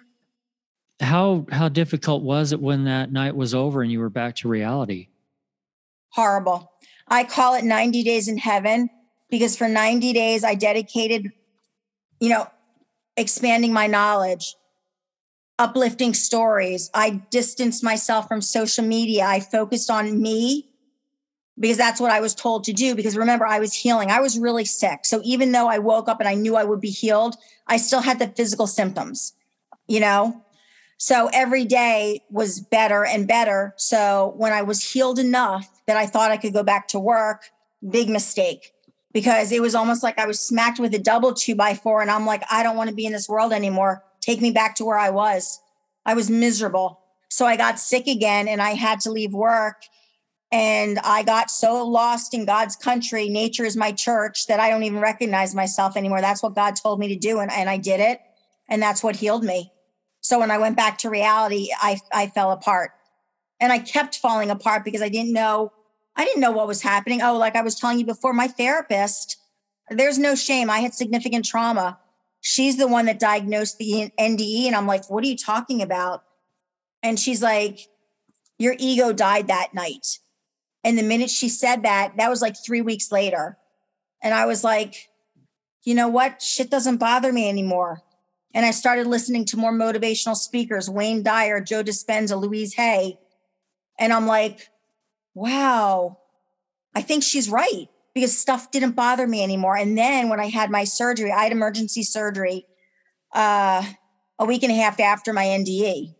How 1.00 1.46
how 1.50 1.68
difficult 1.68 2.22
was 2.22 2.52
it 2.52 2.60
when 2.60 2.84
that 2.84 3.12
night 3.12 3.34
was 3.34 3.54
over 3.54 3.82
and 3.82 3.90
you 3.90 4.00
were 4.00 4.10
back 4.10 4.36
to 4.36 4.48
reality? 4.48 5.08
Horrible. 6.10 6.72
I 7.08 7.24
call 7.24 7.54
it 7.54 7.64
90 7.64 8.02
days 8.02 8.28
in 8.28 8.38
heaven 8.38 8.90
because 9.30 9.56
for 9.56 9.68
90 9.68 10.12
days 10.12 10.44
I 10.44 10.54
dedicated, 10.54 11.30
you 12.20 12.28
know, 12.28 12.48
expanding 13.16 13.72
my 13.72 13.86
knowledge, 13.86 14.54
uplifting 15.60 16.14
stories. 16.14 16.90
I 16.94 17.20
distanced 17.30 17.84
myself 17.84 18.26
from 18.26 18.40
social 18.40 18.82
media. 18.82 19.26
I 19.26 19.40
focused 19.40 19.90
on 19.90 20.20
me 20.20 20.66
because 21.58 21.76
that's 21.76 22.00
what 22.00 22.10
I 22.10 22.20
was 22.20 22.34
told 22.34 22.64
to 22.64 22.72
do. 22.72 22.94
Because 22.94 23.14
remember, 23.14 23.46
I 23.46 23.58
was 23.58 23.74
healing. 23.74 24.10
I 24.10 24.20
was 24.20 24.38
really 24.38 24.64
sick. 24.64 25.04
So 25.04 25.20
even 25.22 25.52
though 25.52 25.68
I 25.68 25.78
woke 25.78 26.08
up 26.08 26.18
and 26.18 26.28
I 26.28 26.34
knew 26.34 26.56
I 26.56 26.64
would 26.64 26.80
be 26.80 26.88
healed, 26.88 27.36
I 27.66 27.76
still 27.76 28.00
had 28.00 28.18
the 28.18 28.28
physical 28.28 28.66
symptoms, 28.66 29.34
you 29.86 30.00
know? 30.00 30.42
So 30.96 31.28
every 31.32 31.66
day 31.66 32.22
was 32.30 32.60
better 32.60 33.04
and 33.04 33.28
better. 33.28 33.74
So 33.76 34.32
when 34.38 34.54
I 34.54 34.62
was 34.62 34.82
healed 34.82 35.18
enough 35.18 35.68
that 35.86 35.98
I 35.98 36.06
thought 36.06 36.30
I 36.30 36.38
could 36.38 36.54
go 36.54 36.62
back 36.62 36.88
to 36.88 36.98
work, 36.98 37.50
big 37.86 38.08
mistake 38.08 38.72
because 39.12 39.52
it 39.52 39.60
was 39.60 39.74
almost 39.74 40.02
like 40.02 40.18
I 40.18 40.26
was 40.26 40.40
smacked 40.40 40.78
with 40.78 40.94
a 40.94 40.98
double 40.98 41.34
two 41.34 41.54
by 41.54 41.74
four. 41.74 42.00
And 42.00 42.10
I'm 42.10 42.24
like, 42.24 42.44
I 42.50 42.62
don't 42.62 42.76
want 42.76 42.88
to 42.88 42.96
be 42.96 43.04
in 43.04 43.12
this 43.12 43.28
world 43.28 43.52
anymore. 43.52 44.02
Take 44.20 44.40
me 44.40 44.50
back 44.50 44.74
to 44.76 44.84
where 44.84 44.98
I 44.98 45.10
was. 45.10 45.60
I 46.04 46.14
was 46.14 46.30
miserable. 46.30 47.00
So 47.28 47.46
I 47.46 47.56
got 47.56 47.78
sick 47.78 48.06
again 48.06 48.48
and 48.48 48.60
I 48.60 48.70
had 48.70 49.00
to 49.00 49.10
leave 49.10 49.32
work 49.32 49.82
and 50.52 50.98
I 51.00 51.22
got 51.22 51.50
so 51.50 51.86
lost 51.86 52.34
in 52.34 52.44
God's 52.44 52.74
country, 52.74 53.28
nature 53.28 53.64
is 53.64 53.76
my 53.76 53.92
church, 53.92 54.48
that 54.48 54.58
I 54.58 54.68
don't 54.68 54.82
even 54.82 54.98
recognize 54.98 55.54
myself 55.54 55.96
anymore. 55.96 56.20
That's 56.20 56.42
what 56.42 56.56
God 56.56 56.74
told 56.74 56.98
me 56.98 57.08
to 57.08 57.16
do. 57.16 57.38
And, 57.38 57.52
and 57.52 57.70
I 57.70 57.76
did 57.76 58.00
it. 58.00 58.20
And 58.68 58.82
that's 58.82 59.02
what 59.02 59.16
healed 59.16 59.44
me. 59.44 59.72
So 60.20 60.40
when 60.40 60.50
I 60.50 60.58
went 60.58 60.76
back 60.76 60.98
to 60.98 61.10
reality, 61.10 61.68
I, 61.80 62.00
I 62.12 62.26
fell 62.26 62.50
apart. 62.50 62.90
And 63.60 63.72
I 63.72 63.78
kept 63.78 64.16
falling 64.16 64.50
apart 64.50 64.84
because 64.84 65.02
I 65.02 65.08
didn't 65.08 65.32
know, 65.32 65.72
I 66.16 66.24
didn't 66.24 66.40
know 66.40 66.50
what 66.50 66.66
was 66.66 66.82
happening. 66.82 67.22
Oh, 67.22 67.36
like 67.36 67.54
I 67.54 67.62
was 67.62 67.76
telling 67.76 67.98
you 67.98 68.06
before, 68.06 68.32
my 68.32 68.48
therapist, 68.48 69.36
there's 69.88 70.18
no 70.18 70.34
shame. 70.34 70.68
I 70.68 70.80
had 70.80 70.94
significant 70.94 71.44
trauma. 71.44 71.98
She's 72.40 72.76
the 72.76 72.88
one 72.88 73.06
that 73.06 73.18
diagnosed 73.18 73.78
the 73.78 74.10
NDE. 74.18 74.66
And 74.66 74.74
I'm 74.74 74.86
like, 74.86 75.10
what 75.10 75.24
are 75.24 75.28
you 75.28 75.36
talking 75.36 75.82
about? 75.82 76.24
And 77.02 77.18
she's 77.18 77.42
like, 77.42 77.88
your 78.58 78.74
ego 78.78 79.12
died 79.12 79.48
that 79.48 79.74
night 79.74 80.18
and 80.84 80.96
the 80.96 81.02
minute 81.02 81.30
she 81.30 81.48
said 81.48 81.82
that, 81.82 82.16
that 82.16 82.30
was 82.30 82.40
like 82.40 82.56
three 82.56 82.80
weeks 82.80 83.12
later. 83.12 83.58
And 84.22 84.34
I 84.34 84.46
was 84.46 84.64
like, 84.64 85.08
you 85.84 85.94
know 85.94 86.08
what? 86.08 86.42
Shit 86.42 86.70
doesn't 86.70 86.98
bother 86.98 87.32
me 87.32 87.48
anymore. 87.48 88.02
And 88.54 88.66
I 88.66 88.70
started 88.70 89.06
listening 89.06 89.44
to 89.46 89.56
more 89.56 89.72
motivational 89.72 90.36
speakers, 90.36 90.90
Wayne 90.90 91.22
Dyer, 91.22 91.60
Joe 91.60 91.84
Dispenza, 91.84 92.40
Louise 92.40 92.74
Hay. 92.74 93.18
And 93.98 94.12
I'm 94.12 94.26
like, 94.26 94.68
wow, 95.34 96.18
I 96.94 97.02
think 97.02 97.22
she's 97.22 97.48
right 97.48 97.88
because 98.14 98.36
stuff 98.36 98.70
didn't 98.70 98.92
bother 98.92 99.26
me 99.26 99.42
anymore. 99.42 99.76
And 99.76 99.96
then 99.96 100.28
when 100.28 100.40
I 100.40 100.48
had 100.48 100.70
my 100.70 100.84
surgery, 100.84 101.30
I 101.30 101.44
had 101.44 101.52
emergency 101.52 102.02
surgery 102.02 102.66
uh, 103.34 103.84
a 104.38 104.44
week 104.44 104.62
and 104.62 104.72
a 104.72 104.74
half 104.74 104.98
after 104.98 105.32
my 105.32 105.44
NDE. 105.44 106.14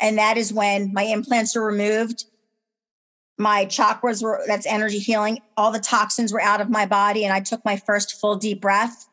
And 0.00 0.18
that 0.18 0.36
is 0.36 0.52
when 0.52 0.92
my 0.92 1.02
implants 1.02 1.56
were 1.56 1.64
removed. 1.64 2.24
My 3.36 3.66
chakras 3.66 4.22
were, 4.22 4.42
that's 4.46 4.66
energy 4.66 4.98
healing. 4.98 5.40
All 5.56 5.72
the 5.72 5.78
toxins 5.78 6.32
were 6.32 6.40
out 6.40 6.60
of 6.60 6.70
my 6.70 6.86
body. 6.86 7.24
And 7.24 7.32
I 7.32 7.40
took 7.40 7.64
my 7.64 7.76
first 7.76 8.20
full 8.20 8.36
deep 8.36 8.60
breath. 8.60 9.08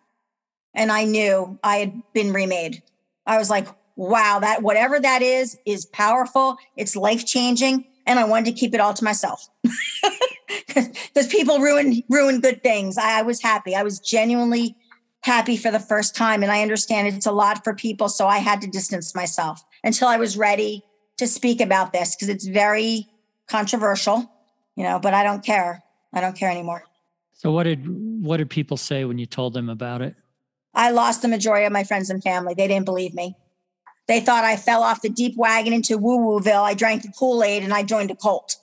And 0.74 0.92
I 0.92 1.06
knew 1.06 1.58
I 1.64 1.78
had 1.78 2.02
been 2.14 2.34
remade. 2.34 2.84
I 3.26 3.38
was 3.38 3.50
like, 3.50 3.68
wow, 3.96 4.40
that 4.40 4.62
whatever 4.62 5.00
that 5.00 5.22
is, 5.22 5.58
is 5.66 5.86
powerful. 5.86 6.58
It's 6.76 6.96
life 6.96 7.26
changing. 7.26 7.86
And 8.06 8.20
I 8.20 8.26
wanted 8.26 8.54
to 8.54 8.60
keep 8.60 8.74
it 8.74 8.82
all 8.82 8.94
to 8.94 9.04
myself. 9.04 9.48
Because 10.68 11.28
people 11.28 11.60
ruin 11.60 12.04
ruin 12.10 12.42
good 12.42 12.62
things. 12.62 12.98
I, 12.98 13.20
I 13.20 13.22
was 13.22 13.42
happy. 13.42 13.76
I 13.76 13.84
was 13.84 14.00
genuinely 14.00 14.76
happy 15.22 15.58
for 15.58 15.72
the 15.72 15.80
first 15.80 16.16
time. 16.16 16.44
And 16.44 16.52
I 16.52 16.62
understand 16.62 17.08
it's 17.08 17.26
a 17.26 17.32
lot 17.32 17.64
for 17.64 17.74
people. 17.74 18.10
So 18.10 18.28
I 18.28 18.38
had 18.38 18.62
to 18.62 18.68
distance 18.68 19.16
myself 19.16 19.64
until 19.84 20.08
I 20.08 20.18
was 20.18 20.38
ready 20.38 20.84
to 21.18 21.28
speak 21.28 21.62
about 21.62 21.94
this 21.94 22.16
because 22.16 22.30
it's 22.30 22.46
very 22.46 23.08
controversial, 23.48 24.30
you 24.76 24.84
know, 24.84 25.00
but 25.00 25.14
I 25.14 25.24
don't 25.24 25.44
care. 25.44 25.84
I 26.14 26.22
don't 26.22 26.36
care 26.36 26.52
anymore. 26.52 26.84
So 27.34 27.52
what 27.52 27.64
did 27.64 27.86
what 28.24 28.38
did 28.38 28.50
people 28.50 28.78
say 28.78 29.06
when 29.06 29.18
you 29.18 29.26
told 29.26 29.54
them 29.54 29.70
about 29.70 30.02
it? 30.02 30.16
I 30.74 30.92
lost 30.92 31.22
the 31.22 31.28
majority 31.28 31.66
of 31.66 31.72
my 31.72 31.84
friends 31.84 32.10
and 32.10 32.22
family. 32.22 32.54
They 32.54 32.68
didn't 32.68 32.86
believe 32.86 33.14
me. 33.14 33.36
They 34.08 34.20
thought 34.20 34.44
I 34.44 34.58
fell 34.58 34.84
off 34.84 35.02
the 35.02 35.10
deep 35.10 35.36
wagon 35.38 35.74
into 35.74 35.98
woo 35.98 36.20
wooville. 36.20 36.62
I 36.62 36.74
drank 36.74 37.02
the 37.02 37.12
Kool 37.18 37.44
Aid 37.44 37.64
and 37.64 37.74
I 37.74 37.84
joined 37.84 38.12
a 38.12 38.16
cult. 38.16 38.58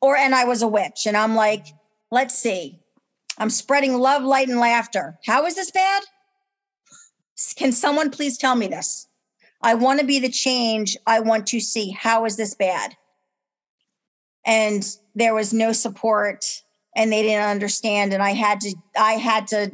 Or, 0.00 0.16
and 0.16 0.34
I 0.34 0.44
was 0.44 0.62
a 0.62 0.68
witch. 0.68 1.06
And 1.06 1.16
I'm 1.16 1.34
like, 1.34 1.66
let's 2.10 2.34
see. 2.34 2.78
I'm 3.38 3.50
spreading 3.50 3.98
love, 3.98 4.22
light, 4.22 4.48
and 4.48 4.58
laughter. 4.58 5.18
How 5.24 5.46
is 5.46 5.54
this 5.54 5.70
bad? 5.70 6.02
Can 7.56 7.72
someone 7.72 8.10
please 8.10 8.36
tell 8.36 8.54
me 8.54 8.66
this? 8.66 9.08
I 9.62 9.74
want 9.74 10.00
to 10.00 10.06
be 10.06 10.18
the 10.18 10.30
change 10.30 10.96
I 11.06 11.20
want 11.20 11.46
to 11.48 11.60
see. 11.60 11.90
How 11.90 12.24
is 12.24 12.36
this 12.36 12.54
bad? 12.54 12.96
And 14.46 14.86
there 15.14 15.34
was 15.34 15.52
no 15.52 15.72
support 15.72 16.62
and 16.96 17.12
they 17.12 17.22
didn't 17.22 17.48
understand. 17.48 18.12
And 18.12 18.22
I 18.22 18.30
had 18.30 18.60
to, 18.62 18.74
I 18.96 19.12
had 19.12 19.46
to, 19.48 19.70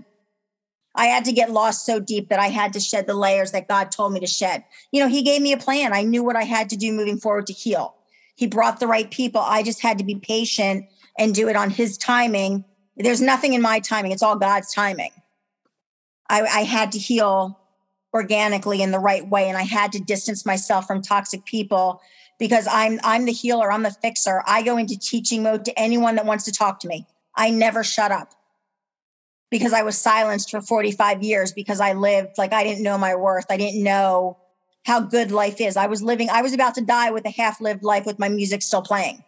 I 0.94 1.06
had 1.06 1.24
to 1.26 1.32
get 1.32 1.50
lost 1.50 1.84
so 1.84 2.00
deep 2.00 2.30
that 2.30 2.40
I 2.40 2.46
had 2.46 2.72
to 2.72 2.80
shed 2.80 3.06
the 3.06 3.14
layers 3.14 3.52
that 3.52 3.68
God 3.68 3.90
told 3.90 4.12
me 4.12 4.20
to 4.20 4.26
shed. 4.26 4.64
You 4.92 5.02
know, 5.02 5.08
He 5.08 5.22
gave 5.22 5.42
me 5.42 5.52
a 5.52 5.58
plan. 5.58 5.92
I 5.92 6.02
knew 6.02 6.24
what 6.24 6.36
I 6.36 6.44
had 6.44 6.70
to 6.70 6.76
do 6.76 6.92
moving 6.92 7.18
forward 7.18 7.46
to 7.46 7.52
heal. 7.52 7.94
He 8.36 8.46
brought 8.46 8.80
the 8.80 8.86
right 8.86 9.10
people. 9.10 9.40
I 9.40 9.62
just 9.62 9.82
had 9.82 9.98
to 9.98 10.04
be 10.04 10.14
patient 10.14 10.86
and 11.18 11.34
do 11.34 11.48
it 11.48 11.56
on 11.56 11.70
His 11.70 11.98
timing 11.98 12.64
there's 12.96 13.20
nothing 13.20 13.52
in 13.52 13.62
my 13.62 13.80
timing, 13.80 14.12
it's 14.12 14.22
all 14.22 14.36
God's 14.36 14.72
timing. 14.72 15.10
I, 16.28 16.42
I 16.42 16.60
had 16.62 16.92
to 16.92 16.98
heal 16.98 17.60
organically 18.14 18.82
in 18.82 18.90
the 18.90 18.98
right 18.98 19.28
way, 19.28 19.48
and 19.48 19.58
I 19.58 19.62
had 19.62 19.92
to 19.92 20.00
distance 20.00 20.46
myself 20.46 20.86
from 20.86 21.02
toxic 21.02 21.44
people 21.44 22.00
because 22.38 22.66
I'm 22.70 22.98
I'm 23.04 23.26
the 23.26 23.32
healer, 23.32 23.70
I'm 23.70 23.82
the 23.82 23.90
fixer. 24.02 24.42
I 24.46 24.62
go 24.62 24.78
into 24.78 24.98
teaching 24.98 25.42
mode 25.42 25.64
to 25.66 25.78
anyone 25.78 26.16
that 26.16 26.26
wants 26.26 26.44
to 26.44 26.52
talk 26.52 26.80
to 26.80 26.88
me. 26.88 27.06
I 27.36 27.50
never 27.50 27.84
shut 27.84 28.10
up 28.10 28.28
because 29.50 29.74
I 29.74 29.82
was 29.82 29.98
silenced 29.98 30.50
for 30.50 30.62
45 30.62 31.22
years 31.22 31.52
because 31.52 31.80
I 31.80 31.92
lived 31.92 32.38
like 32.38 32.52
I 32.52 32.64
didn't 32.64 32.82
know 32.82 32.96
my 32.96 33.14
worth. 33.14 33.46
I 33.50 33.58
didn't 33.58 33.84
know 33.84 34.38
how 34.86 35.00
good 35.00 35.32
life 35.32 35.60
is. 35.60 35.76
I 35.76 35.86
was 35.86 36.00
living, 36.00 36.30
I 36.30 36.42
was 36.42 36.52
about 36.52 36.76
to 36.76 36.80
die 36.80 37.10
with 37.10 37.26
a 37.26 37.30
half 37.30 37.60
lived 37.60 37.82
life 37.82 38.06
with 38.06 38.20
my 38.20 38.28
music 38.28 38.62
still 38.62 38.82
playing. 38.82 39.24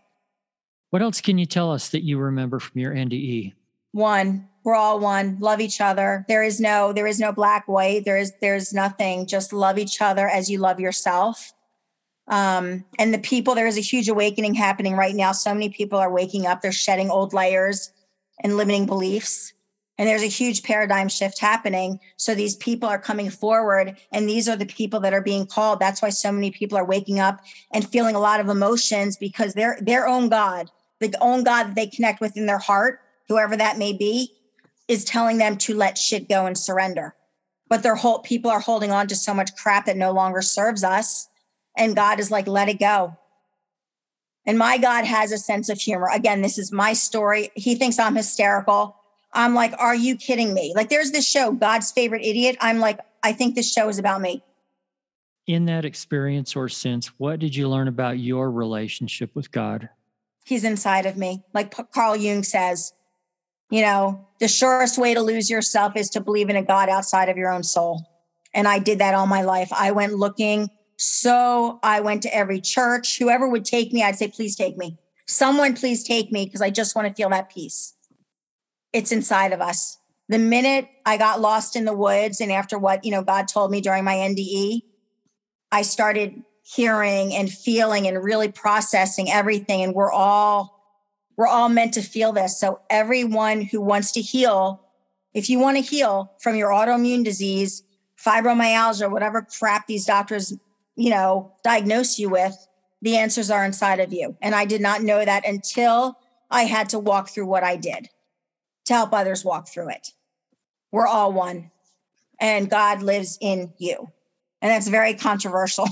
What 0.90 1.02
else 1.02 1.20
can 1.20 1.36
you 1.36 1.46
tell 1.46 1.72
us 1.72 1.88
that 1.88 2.04
you 2.04 2.16
remember 2.16 2.60
from 2.60 2.80
your 2.80 2.94
NDE? 2.94 3.54
One, 3.90 4.48
we're 4.62 4.76
all 4.76 5.00
one. 5.00 5.36
Love 5.40 5.60
each 5.60 5.80
other. 5.80 6.24
There 6.28 6.44
is 6.44 6.60
no 6.60 6.92
there 6.92 7.06
is 7.08 7.18
no 7.18 7.32
black 7.32 7.66
white. 7.66 8.04
There 8.04 8.16
is 8.16 8.32
there's 8.40 8.72
nothing. 8.72 9.26
Just 9.26 9.52
love 9.52 9.78
each 9.78 10.00
other 10.00 10.28
as 10.28 10.48
you 10.48 10.58
love 10.58 10.78
yourself. 10.78 11.52
Um, 12.28 12.84
and 12.98 13.12
the 13.12 13.18
people, 13.18 13.54
there 13.54 13.66
is 13.66 13.78
a 13.78 13.82
huge 13.82 14.08
awakening 14.08 14.54
happening 14.54 14.94
right 14.94 15.14
now. 15.14 15.32
So 15.32 15.52
many 15.52 15.70
people 15.70 15.98
are 15.98 16.12
waking 16.12 16.46
up. 16.46 16.62
They're 16.62 16.72
shedding 16.72 17.10
old 17.10 17.32
layers 17.32 17.90
and 18.44 18.56
limiting 18.56 18.86
beliefs. 18.86 19.54
And 19.98 20.08
there's 20.08 20.22
a 20.22 20.26
huge 20.26 20.62
paradigm 20.62 21.08
shift 21.08 21.40
happening. 21.40 21.98
So 22.16 22.34
these 22.34 22.54
people 22.56 22.88
are 22.88 23.00
coming 23.00 23.30
forward, 23.30 23.96
and 24.12 24.28
these 24.28 24.48
are 24.48 24.56
the 24.56 24.64
people 24.64 25.00
that 25.00 25.12
are 25.12 25.22
being 25.22 25.44
called. 25.44 25.80
That's 25.80 26.00
why 26.00 26.10
so 26.10 26.30
many 26.30 26.52
people 26.52 26.78
are 26.78 26.84
waking 26.84 27.18
up 27.18 27.40
and 27.72 27.86
feeling 27.86 28.14
a 28.14 28.20
lot 28.20 28.38
of 28.38 28.48
emotions 28.48 29.16
because 29.16 29.54
their 29.54 29.76
their 29.80 30.06
own 30.06 30.28
God 30.28 30.70
the 31.00 31.16
own 31.20 31.44
God 31.44 31.68
that 31.68 31.74
they 31.74 31.86
connect 31.86 32.20
with 32.20 32.36
in 32.36 32.46
their 32.46 32.58
heart, 32.58 33.00
whoever 33.28 33.56
that 33.56 33.78
may 33.78 33.92
be, 33.92 34.32
is 34.88 35.04
telling 35.04 35.38
them 35.38 35.56
to 35.58 35.74
let 35.74 35.98
shit 35.98 36.28
go 36.28 36.46
and 36.46 36.56
surrender. 36.56 37.14
But 37.68 37.82
their 37.82 37.94
whole 37.94 38.20
people 38.20 38.50
are 38.50 38.60
holding 38.60 38.90
on 38.90 39.06
to 39.08 39.14
so 39.16 39.34
much 39.34 39.54
crap 39.56 39.86
that 39.86 39.96
no 39.96 40.12
longer 40.12 40.42
serves 40.42 40.82
us. 40.82 41.28
And 41.76 41.94
God 41.94 42.18
is 42.18 42.30
like, 42.30 42.46
let 42.46 42.68
it 42.68 42.80
go. 42.80 43.16
And 44.46 44.58
my 44.58 44.78
God 44.78 45.04
has 45.04 45.30
a 45.30 45.38
sense 45.38 45.68
of 45.68 45.78
humor. 45.78 46.08
Again, 46.12 46.40
this 46.40 46.58
is 46.58 46.72
my 46.72 46.94
story. 46.94 47.50
He 47.54 47.74
thinks 47.74 47.98
I'm 47.98 48.16
hysterical. 48.16 48.96
I'm 49.32 49.54
like, 49.54 49.74
are 49.78 49.94
you 49.94 50.16
kidding 50.16 50.54
me? 50.54 50.72
Like, 50.74 50.88
there's 50.88 51.10
this 51.10 51.28
show, 51.28 51.52
God's 51.52 51.92
Favorite 51.92 52.24
Idiot. 52.24 52.56
I'm 52.60 52.78
like, 52.78 52.98
I 53.22 53.32
think 53.32 53.54
this 53.54 53.72
show 53.72 53.88
is 53.88 53.98
about 53.98 54.20
me. 54.20 54.42
In 55.46 55.64
that 55.66 55.84
experience 55.84 56.56
or 56.56 56.68
sense, 56.68 57.08
what 57.18 57.38
did 57.38 57.54
you 57.54 57.68
learn 57.68 57.88
about 57.88 58.18
your 58.18 58.50
relationship 58.50 59.34
with 59.34 59.50
God? 59.50 59.88
he's 60.48 60.64
inside 60.64 61.06
of 61.06 61.16
me. 61.16 61.44
Like 61.52 61.74
Carl 61.92 62.16
Jung 62.16 62.42
says, 62.42 62.92
you 63.70 63.82
know, 63.82 64.26
the 64.40 64.48
surest 64.48 64.98
way 64.98 65.14
to 65.14 65.20
lose 65.20 65.50
yourself 65.50 65.94
is 65.94 66.08
to 66.10 66.20
believe 66.20 66.48
in 66.48 66.56
a 66.56 66.62
God 66.62 66.88
outside 66.88 67.28
of 67.28 67.36
your 67.36 67.52
own 67.52 67.62
soul. 67.62 68.02
And 68.54 68.66
I 68.66 68.78
did 68.78 68.98
that 69.00 69.14
all 69.14 69.26
my 69.26 69.42
life. 69.42 69.70
I 69.72 69.92
went 69.92 70.14
looking. 70.14 70.70
So 70.96 71.78
I 71.82 72.00
went 72.00 72.22
to 72.22 72.34
every 72.34 72.60
church. 72.60 73.18
Whoever 73.18 73.48
would 73.48 73.66
take 73.66 73.92
me, 73.92 74.02
I'd 74.02 74.16
say, 74.16 74.28
please 74.28 74.56
take 74.56 74.78
me. 74.78 74.98
Someone, 75.26 75.74
please 75.74 76.02
take 76.02 76.32
me 76.32 76.46
because 76.46 76.62
I 76.62 76.70
just 76.70 76.96
want 76.96 77.06
to 77.08 77.14
feel 77.14 77.28
that 77.28 77.50
peace. 77.50 77.94
It's 78.92 79.12
inside 79.12 79.52
of 79.52 79.60
us. 79.60 79.98
The 80.28 80.38
minute 80.38 80.88
I 81.06 81.16
got 81.16 81.40
lost 81.40 81.76
in 81.76 81.84
the 81.84 81.94
woods 81.94 82.40
and 82.40 82.52
after 82.52 82.78
what, 82.78 83.04
you 83.04 83.10
know, 83.10 83.22
God 83.22 83.48
told 83.48 83.70
me 83.70 83.80
during 83.80 84.04
my 84.04 84.14
NDE, 84.14 84.82
I 85.72 85.82
started 85.82 86.42
hearing 86.62 87.34
and 87.34 87.50
feeling 87.50 88.06
and 88.06 88.22
really 88.22 88.50
processing 88.50 89.30
everything. 89.30 89.82
And 89.82 89.94
we're 89.94 90.12
all 90.12 90.76
we're 91.36 91.46
all 91.46 91.68
meant 91.68 91.94
to 91.94 92.02
feel 92.02 92.32
this. 92.32 92.58
So 92.58 92.80
everyone 92.90 93.60
who 93.60 93.80
wants 93.80 94.10
to 94.12 94.20
heal 94.20 94.82
if 95.34 95.48
you 95.48 95.58
want 95.58 95.76
to 95.76 95.82
heal 95.82 96.32
from 96.40 96.56
your 96.56 96.70
autoimmune 96.70 97.24
disease 97.24 97.82
fibromyalgia 98.22 99.10
whatever 99.10 99.46
crap 99.58 99.86
these 99.86 100.04
doctors 100.04 100.52
you 100.96 101.10
know 101.10 101.52
diagnose 101.62 102.18
you 102.18 102.28
with 102.28 102.66
the 103.00 103.16
answers 103.16 103.48
are 103.48 103.64
inside 103.64 104.00
of 104.00 104.12
you. 104.12 104.36
And 104.42 104.54
i 104.54 104.64
did 104.64 104.80
not 104.80 105.02
know 105.02 105.24
that 105.24 105.46
until 105.46 106.18
i 106.50 106.62
had 106.64 106.88
to 106.90 106.98
walk 106.98 107.28
through 107.28 107.46
what 107.46 107.62
i 107.62 107.76
did 107.76 108.08
to 108.88 108.94
help 108.94 109.12
others 109.12 109.44
walk 109.44 109.68
through 109.68 109.88
it 109.88 110.12
we're 110.90 111.06
all 111.06 111.32
one 111.32 111.70
and 112.40 112.68
god 112.68 113.02
lives 113.02 113.38
in 113.40 113.72
you 113.78 114.10
and 114.60 114.70
that's 114.70 114.88
very 114.88 115.14
controversial 115.14 115.86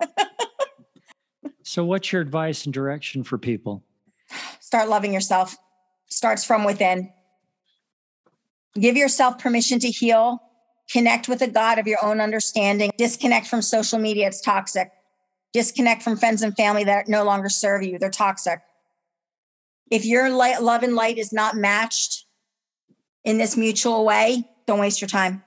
so, 1.62 1.84
what's 1.84 2.12
your 2.12 2.22
advice 2.22 2.64
and 2.64 2.74
direction 2.74 3.24
for 3.24 3.38
people? 3.38 3.82
Start 4.60 4.88
loving 4.88 5.12
yourself. 5.12 5.56
Starts 6.08 6.44
from 6.44 6.64
within. 6.64 7.12
Give 8.74 8.96
yourself 8.96 9.38
permission 9.38 9.78
to 9.80 9.90
heal. 9.90 10.42
Connect 10.90 11.28
with 11.28 11.40
a 11.42 11.48
God 11.48 11.78
of 11.78 11.86
your 11.86 12.04
own 12.04 12.20
understanding. 12.20 12.90
Disconnect 12.98 13.46
from 13.46 13.62
social 13.62 13.98
media. 13.98 14.26
It's 14.26 14.40
toxic. 14.40 14.90
Disconnect 15.52 16.02
from 16.02 16.16
friends 16.16 16.42
and 16.42 16.54
family 16.56 16.84
that 16.84 17.08
no 17.08 17.24
longer 17.24 17.48
serve 17.48 17.82
you. 17.82 17.98
They're 17.98 18.10
toxic. 18.10 18.60
If 19.90 20.04
your 20.04 20.30
light, 20.30 20.62
love 20.62 20.82
and 20.82 20.94
light 20.94 21.18
is 21.18 21.32
not 21.32 21.56
matched 21.56 22.23
in 23.24 23.38
this 23.38 23.56
mutual 23.56 24.04
way, 24.04 24.44
don't 24.66 24.78
waste 24.78 25.00
your 25.00 25.08
time. 25.08 25.42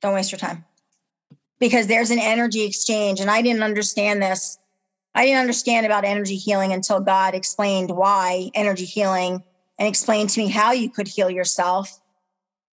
Don't 0.00 0.14
waste 0.14 0.32
your 0.32 0.38
time 0.38 0.64
because 1.58 1.86
there's 1.86 2.10
an 2.10 2.18
energy 2.18 2.64
exchange. 2.64 3.20
And 3.20 3.30
I 3.30 3.42
didn't 3.42 3.62
understand 3.62 4.22
this. 4.22 4.58
I 5.14 5.24
didn't 5.24 5.40
understand 5.40 5.86
about 5.86 6.04
energy 6.04 6.36
healing 6.36 6.72
until 6.72 7.00
God 7.00 7.34
explained 7.34 7.90
why 7.90 8.50
energy 8.54 8.84
healing 8.84 9.42
and 9.78 9.88
explained 9.88 10.30
to 10.30 10.40
me 10.40 10.48
how 10.48 10.72
you 10.72 10.90
could 10.90 11.08
heal 11.08 11.30
yourself. 11.30 12.00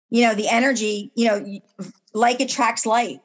You 0.09 0.23
know, 0.23 0.35
the 0.35 0.47
energy, 0.49 1.11
you 1.15 1.27
know, 1.27 1.59
like 2.13 2.39
attracts 2.39 2.85
light. 2.85 3.21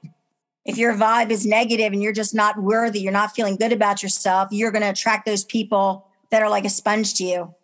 If 0.64 0.78
your 0.78 0.94
vibe 0.94 1.30
is 1.30 1.46
negative 1.46 1.92
and 1.92 2.02
you're 2.02 2.12
just 2.12 2.34
not 2.34 2.60
worthy, 2.60 3.00
you're 3.00 3.12
not 3.12 3.34
feeling 3.34 3.56
good 3.56 3.72
about 3.72 4.02
yourself, 4.02 4.48
you're 4.50 4.72
going 4.72 4.82
to 4.82 4.90
attract 4.90 5.24
those 5.24 5.44
people 5.44 6.08
that 6.30 6.42
are 6.42 6.50
like 6.50 6.64
a 6.64 6.70
sponge 6.70 7.14
to 7.14 7.24
you. 7.24 7.54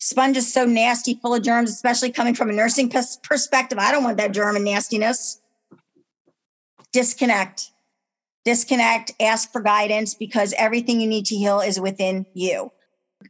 Sponge 0.00 0.38
is 0.38 0.52
so 0.52 0.64
nasty, 0.64 1.14
full 1.14 1.34
of 1.34 1.42
germs, 1.42 1.70
especially 1.70 2.10
coming 2.10 2.34
from 2.34 2.48
a 2.48 2.54
nursing 2.54 2.90
perspective. 3.22 3.78
I 3.78 3.92
don't 3.92 4.02
want 4.02 4.16
that 4.16 4.32
germ 4.32 4.56
and 4.56 4.64
nastiness. 4.64 5.40
disconnect. 6.92 7.70
Disconnect, 8.44 9.12
ask 9.20 9.52
for 9.52 9.60
guidance 9.60 10.14
because 10.14 10.54
everything 10.56 11.00
you 11.00 11.06
need 11.06 11.26
to 11.26 11.36
heal 11.36 11.60
is 11.60 11.78
within 11.78 12.24
you. 12.32 12.72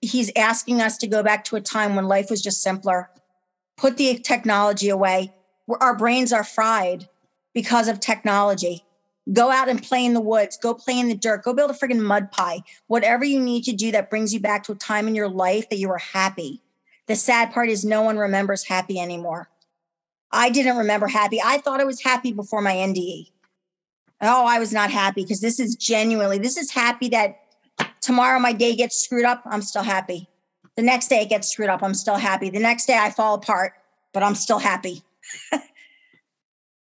He's 0.00 0.30
asking 0.36 0.80
us 0.80 0.96
to 0.98 1.08
go 1.08 1.24
back 1.24 1.42
to 1.46 1.56
a 1.56 1.60
time 1.60 1.96
when 1.96 2.06
life 2.06 2.30
was 2.30 2.40
just 2.40 2.62
simpler. 2.62 3.10
Put 3.76 3.96
the 3.96 4.18
technology 4.18 4.88
away. 4.88 5.34
Our 5.80 5.96
brains 5.96 6.32
are 6.32 6.44
fried 6.44 7.08
because 7.52 7.88
of 7.88 7.98
technology. 7.98 8.84
Go 9.32 9.50
out 9.50 9.68
and 9.68 9.82
play 9.82 10.04
in 10.04 10.14
the 10.14 10.20
woods. 10.20 10.56
Go 10.56 10.74
play 10.74 10.98
in 10.98 11.08
the 11.08 11.14
dirt. 11.14 11.44
Go 11.44 11.52
build 11.52 11.70
a 11.70 11.74
friggin' 11.74 12.00
mud 12.00 12.32
pie. 12.32 12.62
Whatever 12.86 13.24
you 13.24 13.38
need 13.38 13.64
to 13.64 13.72
do 13.72 13.92
that 13.92 14.10
brings 14.10 14.32
you 14.32 14.40
back 14.40 14.64
to 14.64 14.72
a 14.72 14.76
time 14.76 15.06
in 15.06 15.14
your 15.14 15.28
life 15.28 15.68
that 15.68 15.78
you 15.78 15.88
were 15.88 15.98
happy. 15.98 16.62
The 17.06 17.16
sad 17.16 17.52
part 17.52 17.68
is 17.68 17.84
no 17.84 18.02
one 18.02 18.18
remembers 18.18 18.64
happy 18.64 18.98
anymore. 18.98 19.48
I 20.32 20.50
didn't 20.50 20.76
remember 20.76 21.06
happy. 21.06 21.40
I 21.44 21.58
thought 21.58 21.80
I 21.80 21.84
was 21.84 22.02
happy 22.02 22.32
before 22.32 22.62
my 22.62 22.74
NDE. 22.74 23.30
Oh, 24.22 24.46
I 24.46 24.58
was 24.58 24.72
not 24.72 24.90
happy 24.90 25.22
because 25.22 25.40
this 25.40 25.58
is 25.58 25.74
genuinely, 25.76 26.38
this 26.38 26.56
is 26.56 26.70
happy 26.70 27.08
that 27.08 27.40
tomorrow 28.00 28.38
my 28.38 28.52
day 28.52 28.76
gets 28.76 28.96
screwed 28.96 29.24
up. 29.24 29.42
I'm 29.44 29.62
still 29.62 29.82
happy. 29.82 30.28
The 30.76 30.82
next 30.82 31.08
day 31.08 31.22
it 31.22 31.28
gets 31.28 31.48
screwed 31.48 31.68
up. 31.68 31.82
I'm 31.82 31.94
still 31.94 32.16
happy. 32.16 32.50
The 32.50 32.60
next 32.60 32.86
day 32.86 32.98
I 32.98 33.10
fall 33.10 33.34
apart, 33.34 33.72
but 34.12 34.22
I'm 34.22 34.34
still 34.34 34.58
happy. 34.58 35.02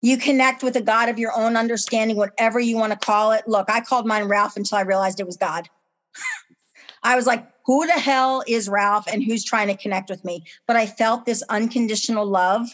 you 0.03 0.17
connect 0.17 0.63
with 0.63 0.77
a 0.77 0.81
God 0.81 1.09
of 1.09 1.19
your 1.19 1.37
own 1.37 1.57
understanding, 1.57 2.17
whatever 2.17 2.59
you 2.59 2.77
want 2.77 2.93
to 2.93 2.99
call 2.99 3.33
it. 3.33 3.47
Look, 3.47 3.71
I 3.71 3.81
called 3.81 4.07
mine 4.07 4.25
Ralph 4.25 4.57
until 4.57 4.79
I 4.79 4.83
realized 4.83 5.21
it 5.21 5.27
was 5.27 5.37
God. 5.37 5.69
I 7.03 7.17
was 7.17 7.27
like, 7.27 7.47
who 7.67 7.87
the 7.87 7.93
hell 7.93 8.43
is 8.47 8.69
Ralph 8.69 9.07
and 9.07 9.23
who's 9.23 9.45
trying 9.45 9.69
to 9.69 9.77
connect 9.77 10.11
with 10.11 10.25
me? 10.25 10.45
But 10.67 10.77
I 10.77 10.87
felt 10.87 11.27
this 11.27 11.43
unconditional 11.49 12.27
love. 12.27 12.69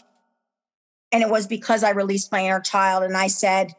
And 1.11 1.23
it 1.23 1.29
was 1.29 1.47
because 1.47 1.83
I 1.83 1.91
released 1.91 2.31
my 2.31 2.45
inner 2.45 2.59
child 2.59 3.03
and 3.03 3.15
I 3.15 3.27
said, 3.27 3.73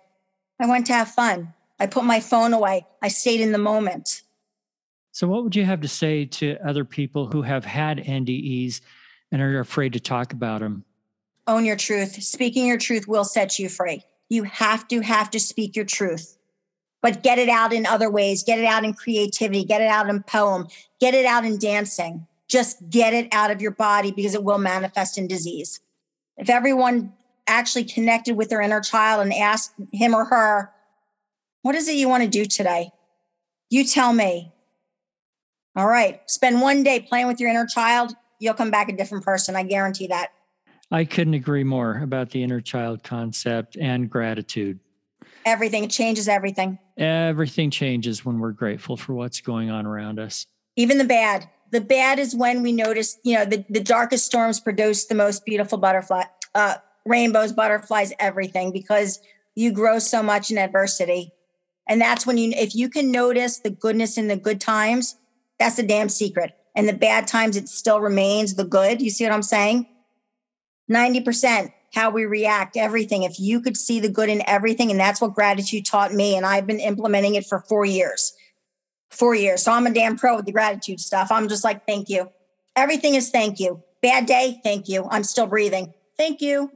I 0.61 0.67
went 0.67 0.87
to 0.87 0.93
have 0.93 1.09
fun. 1.09 1.55
I 1.81 1.87
put 1.87 2.05
my 2.05 2.21
phone 2.21 2.52
away. 2.52 2.87
I 3.02 3.09
stayed 3.09 3.40
in 3.40 3.52
the 3.52 3.59
moment. 3.59 4.23
So, 5.12 5.26
what 5.26 5.43
would 5.45 5.57
you 5.57 5.64
have 5.64 5.81
to 5.81 5.88
say 5.88 6.25
to 6.25 6.57
other 6.67 6.85
people 6.85 7.26
who 7.26 7.43
have 7.43 7.64
had 7.64 7.99
NDEs 7.99 8.81
and 9.31 9.43
are 9.43 9.61
afraid 9.61 9.93
to 9.95 10.00
talk 10.00 10.33
about 10.33 10.61
them? 10.61 10.85
Own 11.49 11.64
your 11.64 11.76
truth. 11.76 12.23
Speaking 12.23 12.67
your 12.67 12.76
truth 12.76 13.09
will 13.09 13.25
set 13.25 13.59
you 13.59 13.71
free. 13.71 14.05
You 14.28 14.43
have 14.45 14.87
to 14.88 15.00
have 15.00 15.31
to 15.31 15.40
speak 15.40 15.75
your 15.75 15.87
truth, 15.87 16.37
but 17.00 17.23
get 17.23 17.38
it 17.38 17.49
out 17.49 17.73
in 17.73 17.87
other 17.87 18.11
ways. 18.11 18.45
Get 18.45 18.59
it 18.59 18.67
out 18.67 18.85
in 18.85 18.93
creativity. 18.93 19.64
Get 19.64 19.81
it 19.81 19.88
out 19.88 20.11
in 20.11 20.23
poem. 20.23 20.69
Get 21.00 21.14
it 21.14 21.25
out 21.25 21.47
in 21.47 21.59
dancing. 21.59 22.26
Just 22.49 22.90
get 22.90 23.14
it 23.14 23.28
out 23.33 23.50
of 23.50 23.62
your 23.62 23.71
body 23.71 24.12
because 24.12 24.35
it 24.35 24.45
will 24.45 24.59
manifest 24.59 25.17
in 25.17 25.26
disease. 25.26 25.81
If 26.37 26.50
everyone 26.50 27.14
actually 27.47 27.85
connected 27.85 28.37
with 28.37 28.50
their 28.50 28.61
inner 28.61 28.83
child 28.83 29.23
and 29.23 29.33
asked 29.33 29.73
him 29.90 30.14
or 30.14 30.26
her, 30.26 30.71
What 31.62 31.75
is 31.75 31.88
it 31.88 31.97
you 31.97 32.11
want 32.11 32.25
to 32.25 32.28
do 32.28 32.45
today? 32.45 32.90
You 33.71 33.85
tell 33.85 34.12
me. 34.12 34.52
All 35.75 35.87
right. 35.87 36.21
Spend 36.26 36.61
one 36.61 36.83
day 36.83 37.00
playing 37.00 37.26
with 37.26 37.40
your 37.40 37.49
inner 37.49 37.67
child. 37.67 38.14
You'll 38.38 38.55
come 38.55 38.71
back 38.71 38.90
a 38.90 38.97
different 38.97 39.25
person. 39.25 39.57
I 39.57 39.62
guarantee 39.62 40.09
that. 40.09 40.31
I 40.90 41.04
couldn't 41.04 41.35
agree 41.35 41.64
more 41.64 42.00
about 42.02 42.30
the 42.30 42.42
inner 42.42 42.61
child 42.61 43.02
concept 43.02 43.76
and 43.76 44.09
gratitude. 44.09 44.80
Everything 45.45 45.88
changes 45.88 46.28
everything. 46.28 46.78
Everything 46.97 47.71
changes 47.71 48.25
when 48.25 48.38
we're 48.38 48.52
grateful 48.52 48.97
for 48.97 49.14
what's 49.14 49.40
going 49.40 49.71
on 49.71 49.87
around 49.87 50.18
us. 50.18 50.47
Even 50.76 50.99
the 50.99 51.04
bad. 51.04 51.49
The 51.71 51.80
bad 51.80 52.18
is 52.18 52.35
when 52.35 52.62
we 52.62 52.73
notice, 52.73 53.18
you 53.23 53.35
know, 53.35 53.45
the, 53.45 53.64
the 53.68 53.80
darkest 53.80 54.25
storms 54.25 54.61
produce 54.61 55.07
the 55.07 55.14
most 55.14 55.45
beautiful 55.45 55.76
butterfly, 55.76 56.25
uh, 56.54 56.76
rainbows, 57.04 57.52
butterflies, 57.52 58.12
everything, 58.18 58.73
because 58.73 59.21
you 59.54 59.71
grow 59.73 59.99
so 59.99 60.23
much 60.23 60.50
in 60.50 60.57
adversity. 60.57 61.30
And 61.86 62.00
that's 62.00 62.26
when 62.26 62.39
you, 62.39 62.52
if 62.56 62.75
you 62.75 62.89
can 62.89 63.10
notice 63.10 63.58
the 63.58 63.71
goodness 63.71 64.17
in 64.17 64.28
the 64.28 64.36
good 64.36 64.60
times, 64.60 65.17
that's 65.58 65.76
the 65.76 65.82
damn 65.82 66.08
secret. 66.08 66.52
And 66.75 66.89
the 66.89 66.95
bad 66.95 67.26
times, 67.26 67.56
it 67.56 67.69
still 67.69 68.00
remains 68.00 68.54
the 68.54 68.65
good. 68.65 69.02
You 69.02 69.10
see 69.10 69.25
what 69.25 69.32
I'm 69.32 69.43
saying? 69.43 69.86
90% 70.91 71.73
how 71.95 72.11
we 72.11 72.27
react, 72.27 72.77
everything. 72.77 73.23
If 73.23 73.41
you 73.41 73.61
could 73.61 73.77
see 73.77 74.01
the 74.01 74.09
good 74.09 74.29
in 74.29 74.43
everything, 74.47 74.91
and 74.91 75.01
that's 75.01 75.21
what 75.21 75.35
gratitude 75.35 75.87
taught 75.87 76.13
me. 76.13 76.37
And 76.37 76.45
I've 76.45 76.67
been 76.67 76.81
implementing 76.81 77.35
it 77.35 77.47
for 77.47 77.61
four 77.61 77.85
years. 77.85 78.35
Four 79.11 79.35
years. 79.35 79.63
So 79.63 79.73
I'm 79.73 79.87
a 79.87 79.93
damn 79.93 80.17
pro 80.17 80.37
with 80.37 80.47
the 80.47 80.53
gratitude 80.53 81.01
stuff. 81.01 81.33
I'm 81.33 81.49
just 81.49 81.65
like, 81.65 81.87
thank 81.87 82.09
you. 82.09 82.31
Everything 82.77 83.15
is 83.15 83.31
thank 83.31 83.59
you. 83.59 83.83
Bad 84.03 84.27
day, 84.27 84.61
thank 84.63 84.89
you. 84.89 85.09
I'm 85.11 85.25
still 85.25 85.47
breathing. 85.47 85.95
Thank 86.17 86.41
you. 86.41 86.71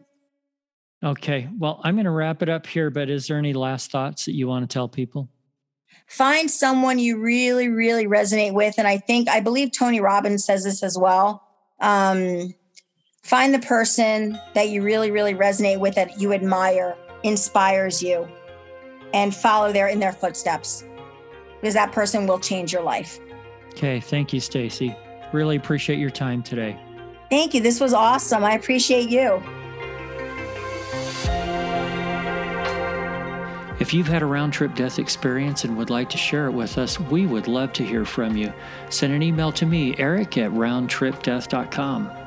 Okay. 1.04 1.48
Well, 1.58 1.80
I'm 1.84 1.96
going 1.96 2.04
to 2.04 2.10
wrap 2.10 2.42
it 2.42 2.48
up 2.48 2.66
here, 2.66 2.88
but 2.90 3.10
is 3.10 3.26
there 3.26 3.36
any 3.36 3.52
last 3.52 3.90
thoughts 3.90 4.24
that 4.24 4.34
you 4.34 4.48
want 4.48 4.68
to 4.68 4.72
tell 4.72 4.88
people? 4.88 5.28
Find 6.06 6.50
someone 6.50 6.98
you 6.98 7.18
really, 7.18 7.68
really 7.68 8.06
resonate 8.06 8.54
with. 8.54 8.76
And 8.78 8.86
I 8.86 8.98
think, 8.98 9.28
I 9.28 9.40
believe 9.40 9.72
Tony 9.72 10.00
Robbins 10.00 10.44
says 10.44 10.64
this 10.64 10.82
as 10.82 10.96
well. 10.98 11.42
Um, 11.80 12.54
find 13.22 13.54
the 13.54 13.58
person 13.60 14.38
that 14.54 14.68
you 14.68 14.82
really, 14.82 15.10
really 15.10 15.34
resonate 15.34 15.78
with, 15.78 15.94
that 15.94 16.20
you 16.20 16.32
admire, 16.32 16.96
inspires 17.22 18.02
you, 18.02 18.28
and 19.14 19.34
follow 19.34 19.72
their 19.72 19.88
in 19.88 19.98
their 19.98 20.12
footsteps 20.12 20.84
because 21.60 21.74
that 21.74 21.92
person 21.92 22.26
will 22.26 22.38
change 22.38 22.72
your 22.72 22.82
life. 22.82 23.20
Okay. 23.70 24.00
Thank 24.00 24.32
you, 24.32 24.40
Stacey. 24.40 24.96
Really 25.32 25.56
appreciate 25.56 25.98
your 25.98 26.10
time 26.10 26.42
today. 26.42 26.78
Thank 27.30 27.54
you. 27.54 27.60
This 27.60 27.80
was 27.80 27.94
awesome. 27.94 28.44
I 28.44 28.52
appreciate 28.54 29.08
you. 29.08 29.42
If 33.80 33.94
you've 33.94 34.06
had 34.06 34.22
a 34.22 34.26
round 34.26 34.52
trip 34.52 34.74
death 34.74 34.98
experience 34.98 35.64
and 35.64 35.76
would 35.76 35.90
like 35.90 36.10
to 36.10 36.18
share 36.18 36.46
it 36.46 36.52
with 36.52 36.78
us, 36.78 37.00
we 37.00 37.26
would 37.26 37.48
love 37.48 37.72
to 37.74 37.84
hear 37.84 38.04
from 38.04 38.36
you. 38.36 38.52
Send 38.90 39.12
an 39.12 39.22
email 39.22 39.50
to 39.52 39.66
me, 39.66 39.96
eric 39.98 40.36
at 40.38 40.50
roundtripdeath.com. 40.52 42.21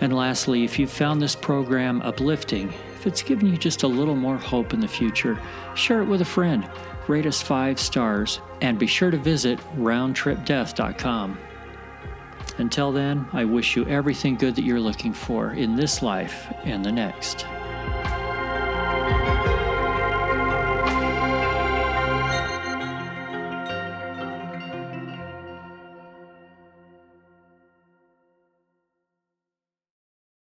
And 0.00 0.14
lastly, 0.14 0.64
if 0.64 0.78
you've 0.78 0.90
found 0.90 1.20
this 1.20 1.34
program 1.34 2.00
uplifting, 2.02 2.72
if 2.94 3.06
it's 3.06 3.22
given 3.22 3.46
you 3.46 3.56
just 3.56 3.82
a 3.82 3.88
little 3.88 4.16
more 4.16 4.36
hope 4.36 4.72
in 4.72 4.80
the 4.80 4.88
future, 4.88 5.40
share 5.74 6.02
it 6.02 6.06
with 6.06 6.20
a 6.20 6.24
friend, 6.26 6.68
rate 7.06 7.26
us 7.26 7.42
five 7.42 7.78
stars, 7.78 8.40
and 8.60 8.78
be 8.78 8.86
sure 8.86 9.10
to 9.10 9.18
visit 9.18 9.58
roundtripdeath.com. 9.76 11.38
Until 12.58 12.90
then, 12.90 13.26
I 13.32 13.44
wish 13.44 13.76
you 13.76 13.86
everything 13.86 14.34
good 14.34 14.56
that 14.56 14.64
you're 14.64 14.80
looking 14.80 15.12
for 15.12 15.52
in 15.52 15.76
this 15.76 16.02
life 16.02 16.52
and 16.64 16.84
the 16.84 16.92
next. 16.92 17.46